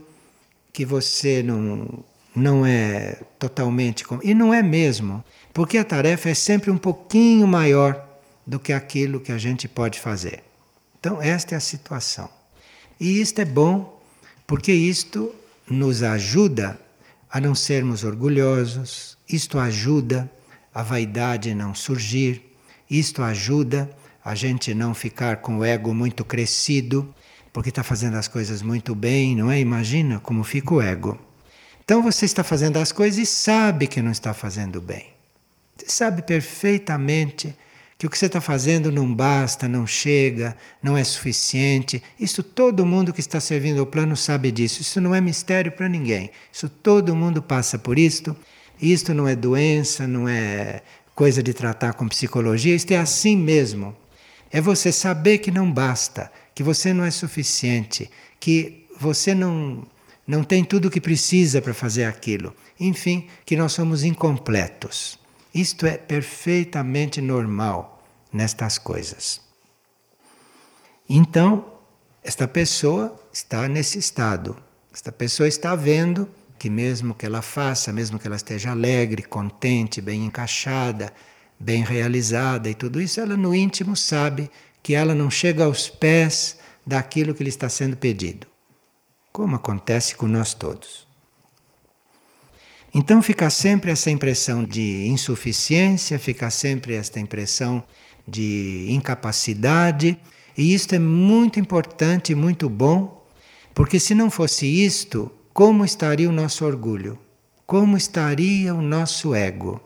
que 0.76 0.84
você 0.84 1.42
não, 1.42 2.04
não 2.36 2.66
é 2.66 3.22
totalmente. 3.40 4.04
E 4.22 4.34
não 4.34 4.54
é 4.54 4.62
mesmo. 4.62 5.24
Porque 5.54 5.78
a 5.78 5.86
tarefa 5.86 6.30
é 6.30 6.34
sempre 6.34 6.70
um 6.70 6.78
pouquinho 6.78 7.48
maior 7.48 8.06
do 8.46 8.60
que 8.60 8.74
aquilo 8.74 9.22
que 9.22 9.32
a 9.32 9.38
gente 9.38 9.70
pode 9.70 10.02
fazer. 10.02 10.44
Então, 11.00 11.22
esta 11.22 11.56
é 11.56 11.58
a 11.58 11.62
situação. 11.62 12.30
E 13.00 13.22
isto 13.22 13.40
é 13.40 13.46
bom 13.46 14.02
porque 14.46 14.74
isto 14.74 15.34
nos 15.66 16.04
ajuda 16.04 16.78
a 17.32 17.40
não 17.40 17.56
sermos 17.56 18.04
orgulhosos, 18.04 19.18
isto 19.30 19.58
ajuda 19.58 20.30
a 20.74 20.84
vaidade 20.84 21.56
não 21.56 21.74
surgir, 21.74 22.44
isto 22.90 23.24
ajuda 23.24 23.90
a 24.24 24.36
gente 24.36 24.74
não 24.74 24.94
ficar 24.94 25.38
com 25.38 25.60
o 25.60 25.64
ego 25.64 25.94
muito 25.94 26.26
crescido, 26.26 27.16
porque 27.56 27.70
está 27.70 27.84
fazendo 27.84 28.16
as 28.16 28.28
coisas 28.28 28.62
muito 28.62 28.94
bem, 28.94 29.34
não 29.34 29.50
é? 29.50 29.58
Imagina 29.62 30.20
como 30.20 30.44
fica 30.44 30.74
o 30.74 30.82
ego. 30.82 31.18
Então 31.86 32.04
você 32.04 32.26
está 32.26 32.44
fazendo 32.44 32.76
as 32.76 32.92
coisas 32.92 33.18
e 33.18 33.26
sabe 33.26 33.88
que 33.88 34.02
não 34.02 34.12
está 34.12 34.34
fazendo 34.34 34.82
bem. 34.82 35.06
Você 35.78 35.86
sabe 35.88 36.22
perfeitamente 36.22 37.56
que 37.98 38.06
o 38.06 38.10
que 38.10 38.18
você 38.18 38.26
está 38.26 38.42
fazendo 38.42 38.92
não 38.92 39.16
basta, 39.16 39.70
não 39.70 39.88
chega, 39.88 40.58
não 40.84 40.98
é 40.98 41.04
suficiente. 41.06 42.04
Isso 42.20 42.44
todo 42.44 42.86
mundo 42.86 43.14
que 43.14 43.22
está 43.22 43.40
servindo 43.40 43.80
ao 43.80 43.86
plano 43.86 44.18
sabe 44.18 44.52
disso. 44.52 44.82
Isso 44.82 45.00
não 45.00 45.16
é 45.16 45.22
mistério 45.22 45.72
para 45.72 45.88
ninguém. 45.88 46.32
Isso 46.52 46.68
todo 46.68 47.16
mundo 47.16 47.42
passa 47.42 47.80
por 47.80 47.98
isto. 47.98 48.36
Isto 48.82 49.14
não 49.14 49.30
é 49.30 49.34
doença, 49.34 50.06
não 50.06 50.28
é 50.28 50.82
coisa 51.16 51.42
de 51.42 51.54
tratar 51.54 51.94
com 51.94 52.06
psicologia. 52.10 52.76
Isto 52.76 52.92
é 52.92 52.98
assim 52.98 53.38
mesmo. 53.38 53.96
É 54.52 54.60
você 54.60 54.92
saber 54.92 55.38
que 55.38 55.52
não 55.52 55.72
basta, 55.72 56.30
que 56.56 56.64
você 56.64 56.94
não 56.94 57.04
é 57.04 57.12
suficiente, 57.12 58.10
que 58.40 58.88
você 58.98 59.36
não 59.36 59.86
não 60.28 60.44
tem 60.44 60.64
tudo 60.64 60.88
o 60.88 60.92
que 60.92 61.00
precisa 61.00 61.62
para 61.62 61.74
fazer 61.74 62.06
aquilo. 62.06 62.56
Enfim, 62.80 63.28
que 63.46 63.56
nós 63.56 63.74
somos 63.74 64.04
incompletos. 64.04 65.20
Isto 65.54 65.86
é 65.86 65.98
perfeitamente 65.98 67.22
normal 67.22 68.04
nestas 68.34 68.80
coisas. 68.80 69.40
Então, 71.08 71.64
esta 72.24 72.48
pessoa 72.48 73.16
está 73.32 73.68
nesse 73.68 74.00
estado. 74.00 74.58
Esta 74.92 75.12
pessoa 75.12 75.48
está 75.48 75.76
vendo 75.76 76.28
que, 76.58 76.72
mesmo 76.72 77.14
que 77.14 77.26
ela 77.28 77.44
faça, 77.44 77.94
mesmo 77.94 78.18
que 78.18 78.26
ela 78.26 78.36
esteja 78.36 78.72
alegre, 78.72 79.22
contente, 79.22 80.02
bem 80.02 80.26
encaixada, 80.26 81.14
bem 81.60 81.84
realizada 81.84 82.68
e 82.68 82.74
tudo 82.74 83.00
isso, 83.00 83.22
ela 83.22 83.38
no 83.38 83.54
íntimo 83.54 83.96
sabe 83.96 84.50
que 84.86 84.94
ela 84.94 85.16
não 85.16 85.32
chega 85.32 85.64
aos 85.66 85.90
pés 85.90 86.60
daquilo 86.86 87.34
que 87.34 87.44
lhe 87.44 87.50
está 87.50 87.68
sendo 87.68 87.98
pedido, 87.98 88.46
como 89.34 89.56
acontece 89.56 90.14
com 90.14 90.28
nós 90.28 90.54
todos. 90.54 91.08
Então 92.94 93.20
fica 93.20 93.50
sempre 93.50 93.90
essa 93.90 94.12
impressão 94.12 94.64
de 94.64 95.08
insuficiência, 95.08 96.20
fica 96.20 96.52
sempre 96.52 96.94
esta 96.94 97.20
impressão 97.20 97.84
de 98.28 98.86
incapacidade, 98.90 100.20
e 100.56 100.76
isto 100.76 100.94
é 100.94 101.00
muito 101.00 101.60
importante 101.60 102.36
muito 102.36 102.70
bom, 102.70 103.26
porque 103.74 104.00
se 104.00 104.14
não 104.14 104.30
fosse 104.30 104.68
isto, 104.68 105.32
como 105.52 105.84
estaria 105.84 106.30
o 106.30 106.32
nosso 106.32 106.64
orgulho? 106.64 107.18
Como 107.66 107.98
estaria 107.98 108.72
o 108.72 108.84
nosso 108.84 109.34
ego? 109.34 109.82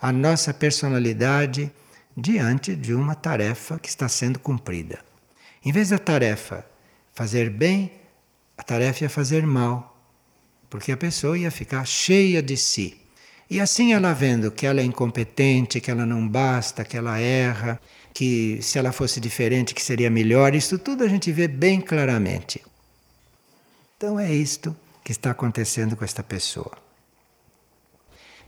A 0.00 0.10
nossa 0.10 0.54
personalidade 0.54 1.70
diante 2.20 2.74
de 2.74 2.92
uma 2.92 3.14
tarefa 3.14 3.78
que 3.78 3.88
está 3.88 4.08
sendo 4.08 4.38
cumprida. 4.38 4.98
Em 5.64 5.70
vez 5.70 5.90
da 5.90 5.98
tarefa 5.98 6.66
fazer 7.14 7.48
bem, 7.48 7.92
a 8.56 8.62
tarefa 8.62 9.04
ia 9.04 9.10
fazer 9.10 9.46
mal 9.46 9.96
porque 10.68 10.92
a 10.92 10.96
pessoa 10.96 11.38
ia 11.38 11.50
ficar 11.50 11.84
cheia 11.86 12.42
de 12.42 12.56
si. 12.56 13.00
E 13.48 13.60
assim 13.60 13.94
ela 13.94 14.12
vendo 14.12 14.50
que 14.50 14.66
ela 14.66 14.80
é 14.80 14.84
incompetente, 14.84 15.80
que 15.80 15.90
ela 15.90 16.04
não 16.04 16.28
basta, 16.28 16.84
que 16.84 16.96
ela 16.96 17.18
erra, 17.18 17.80
que 18.12 18.58
se 18.60 18.78
ela 18.78 18.92
fosse 18.92 19.20
diferente 19.20 19.74
que 19.74 19.82
seria 19.82 20.10
melhor, 20.10 20.54
isso 20.54 20.78
tudo 20.78 21.04
a 21.04 21.08
gente 21.08 21.32
vê 21.32 21.48
bem 21.48 21.80
claramente. 21.80 22.62
Então 23.96 24.20
é 24.20 24.30
isto 24.30 24.76
que 25.02 25.12
está 25.12 25.30
acontecendo 25.30 25.96
com 25.96 26.04
esta 26.04 26.22
pessoa. 26.22 26.87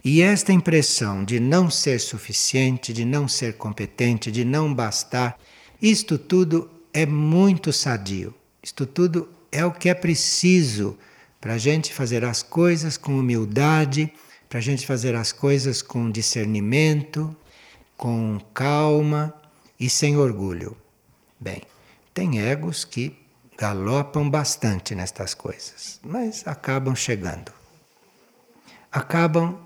E 0.02 0.22
esta 0.22 0.52
impressão 0.52 1.24
de 1.24 1.38
não 1.38 1.70
ser 1.70 2.00
suficiente, 2.00 2.92
de 2.92 3.04
não 3.04 3.28
ser 3.28 3.54
competente, 3.56 4.32
de 4.32 4.44
não 4.44 4.72
bastar, 4.72 5.38
isto 5.80 6.16
tudo 6.16 6.70
é 6.92 7.04
muito 7.04 7.72
sadio. 7.72 8.34
Isto 8.62 8.86
tudo 8.86 9.28
é 9.52 9.64
o 9.64 9.72
que 9.72 9.88
é 9.88 9.94
preciso 9.94 10.98
para 11.40 11.54
a 11.54 11.58
gente 11.58 11.92
fazer 11.92 12.24
as 12.24 12.42
coisas 12.42 12.96
com 12.96 13.18
humildade, 13.18 14.12
para 14.48 14.58
a 14.58 14.62
gente 14.62 14.86
fazer 14.86 15.14
as 15.14 15.32
coisas 15.32 15.82
com 15.82 16.10
discernimento, 16.10 17.34
com 17.96 18.40
calma 18.52 19.34
e 19.78 19.88
sem 19.88 20.16
orgulho. 20.16 20.76
Bem, 21.38 21.62
tem 22.12 22.40
egos 22.40 22.84
que 22.84 23.16
galopam 23.56 24.28
bastante 24.28 24.94
nestas 24.94 25.34
coisas, 25.34 26.00
mas 26.02 26.46
acabam 26.46 26.96
chegando. 26.96 27.52
Acabam 28.90 29.58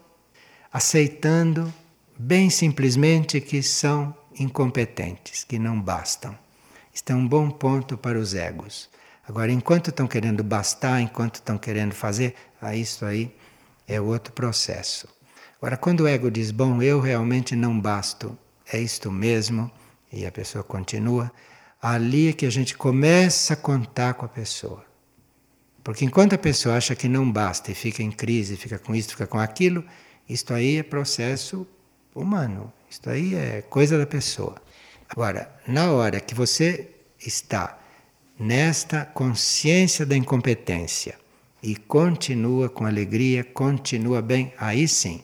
aceitando 0.75 1.73
bem 2.19 2.51
simplesmente 2.51 3.41
que 3.41 3.63
são 3.63 4.13
incompetentes, 4.37 5.45
que 5.45 5.57
não 5.57 5.81
bastam. 5.81 6.37
Isto 6.93 7.13
é 7.13 7.15
um 7.15 7.29
bom 7.29 7.49
ponto 7.49 7.97
para 7.97 8.19
os 8.19 8.35
egos. 8.35 8.91
Agora, 9.29 9.53
enquanto 9.53 9.91
estão 9.91 10.09
querendo 10.09 10.43
bastar, 10.43 11.01
enquanto 11.01 11.37
estão 11.37 11.57
querendo 11.57 11.95
fazer, 11.95 12.35
ah, 12.61 12.75
isso 12.75 13.05
aí 13.07 13.33
é 13.87 14.01
outro 14.01 14.33
processo. 14.33 15.07
Agora, 15.59 15.77
quando 15.77 16.01
o 16.01 16.09
ego 16.09 16.29
diz, 16.29 16.51
bom, 16.51 16.83
eu 16.83 16.99
realmente 16.99 17.55
não 17.55 17.81
basto, 17.81 18.37
é 18.73 18.81
isto 18.81 19.13
mesmo, 19.13 19.71
e 20.13 20.27
a 20.27 20.33
pessoa 20.33 20.65
continua, 20.65 21.31
ali 21.81 22.31
é 22.31 22.33
que 22.33 22.47
a 22.47 22.51
gente 22.51 22.77
começa 22.77 23.55
a 23.55 23.57
contar 23.57 24.15
com 24.15 24.27
a 24.27 24.29
pessoa. 24.29 24.85
Porque 25.85 26.05
enquanto 26.05 26.33
a 26.33 26.39
pessoa 26.39 26.77
acha 26.77 26.97
que 26.97 27.07
não 27.07 27.31
basta 27.31 27.71
e 27.71 27.75
fica 27.77 28.03
em 28.03 28.11
crise, 28.11 28.57
fica 28.57 28.77
com 28.77 28.93
isso, 28.93 29.11
fica 29.11 29.27
com 29.29 29.39
aquilo, 29.39 29.85
isto 30.29 30.55
aí 30.55 30.79
é 30.79 30.83
processo 30.83 31.67
humano, 32.15 32.73
isto 32.91 33.11
aí 33.11 33.35
é 33.35 33.63
coisa 33.63 33.99
da 33.99 34.07
pessoa. 34.07 34.57
Agora, 35.09 35.51
na 35.67 35.93
hora 35.93 36.21
que 36.21 36.35
você 36.35 36.89
está 37.19 37.79
nesta 38.39 39.05
consciência 39.05 40.05
da 40.05 40.17
incompetência 40.17 41.17
e 41.63 41.77
continua 41.77 42.69
com 42.69 42.85
alegria, 42.87 43.45
continua 43.45 44.21
bem, 44.21 44.53
aí 44.59 44.89
sim, 44.89 45.23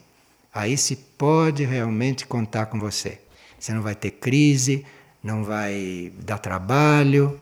aí 0.53 0.77
se 0.77 0.97
pode 0.97 1.65
realmente 1.65 2.27
contar 2.27 2.67
com 2.67 2.79
você. 2.79 3.21
Você 3.59 3.73
não 3.73 3.83
vai 3.83 3.95
ter 3.95 4.13
crise, 4.13 4.87
não 5.23 5.45
vai 5.45 6.13
dar 6.19 6.39
trabalho, 6.39 7.41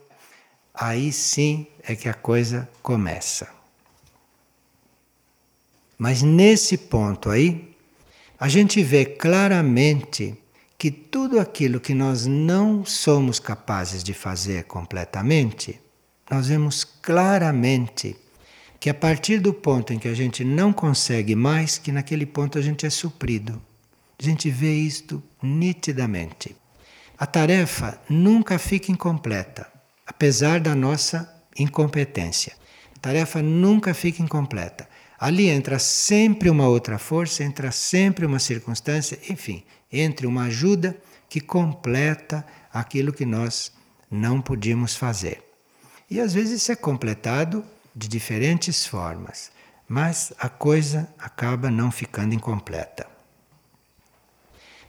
aí 0.74 1.12
sim 1.12 1.66
é 1.82 1.94
que 1.94 2.08
a 2.08 2.14
coisa 2.14 2.68
começa. 2.82 3.57
Mas 5.98 6.22
nesse 6.22 6.78
ponto 6.78 7.28
aí, 7.28 7.74
a 8.38 8.48
gente 8.48 8.82
vê 8.84 9.04
claramente 9.04 10.36
que 10.78 10.92
tudo 10.92 11.40
aquilo 11.40 11.80
que 11.80 11.92
nós 11.92 12.24
não 12.24 12.84
somos 12.84 13.40
capazes 13.40 14.04
de 14.04 14.14
fazer 14.14 14.64
completamente, 14.64 15.80
nós 16.30 16.46
vemos 16.46 16.84
claramente 16.84 18.16
que 18.78 18.88
a 18.88 18.94
partir 18.94 19.40
do 19.40 19.52
ponto 19.52 19.92
em 19.92 19.98
que 19.98 20.06
a 20.06 20.14
gente 20.14 20.44
não 20.44 20.72
consegue 20.72 21.34
mais, 21.34 21.78
que 21.78 21.90
naquele 21.90 22.24
ponto 22.24 22.56
a 22.58 22.62
gente 22.62 22.86
é 22.86 22.90
suprido. 22.90 23.60
A 24.16 24.22
gente 24.22 24.48
vê 24.50 24.72
isto 24.72 25.20
nitidamente. 25.42 26.54
A 27.18 27.26
tarefa 27.26 28.00
nunca 28.08 28.56
fica 28.56 28.92
incompleta, 28.92 29.66
apesar 30.06 30.60
da 30.60 30.76
nossa 30.76 31.28
incompetência. 31.58 32.52
A 32.96 33.00
tarefa 33.00 33.42
nunca 33.42 33.92
fica 33.92 34.22
incompleta. 34.22 34.88
Ali 35.18 35.48
entra 35.48 35.78
sempre 35.78 36.48
uma 36.48 36.68
outra 36.68 36.98
força, 36.98 37.42
entra 37.42 37.72
sempre 37.72 38.24
uma 38.24 38.38
circunstância, 38.38 39.18
enfim, 39.28 39.64
entre 39.90 40.26
uma 40.26 40.44
ajuda 40.44 40.96
que 41.28 41.40
completa 41.40 42.46
aquilo 42.72 43.12
que 43.12 43.26
nós 43.26 43.72
não 44.10 44.40
podíamos 44.40 44.94
fazer. 44.94 45.42
E 46.10 46.20
às 46.20 46.32
vezes 46.32 46.62
isso 46.62 46.72
é 46.72 46.76
completado 46.76 47.64
de 47.94 48.06
diferentes 48.06 48.86
formas, 48.86 49.50
mas 49.88 50.32
a 50.38 50.48
coisa 50.48 51.12
acaba 51.18 51.70
não 51.70 51.90
ficando 51.90 52.34
incompleta. 52.34 53.06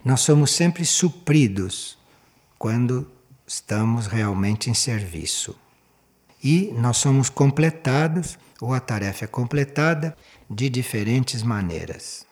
Nós 0.06 0.22
somos 0.22 0.52
sempre 0.52 0.86
supridos 0.86 1.98
quando 2.58 3.10
estamos 3.46 4.06
realmente 4.08 4.70
em 4.70 4.74
serviço. 4.74 5.58
E 6.42 6.72
nós 6.78 6.98
somos 6.98 7.30
completados, 7.30 8.38
ou 8.62 8.74
a 8.74 8.80
tarefa 8.80 9.26
é 9.26 9.28
completada, 9.28 10.16
de 10.50 10.70
diferentes 10.70 11.44
maneiras. 11.44 12.29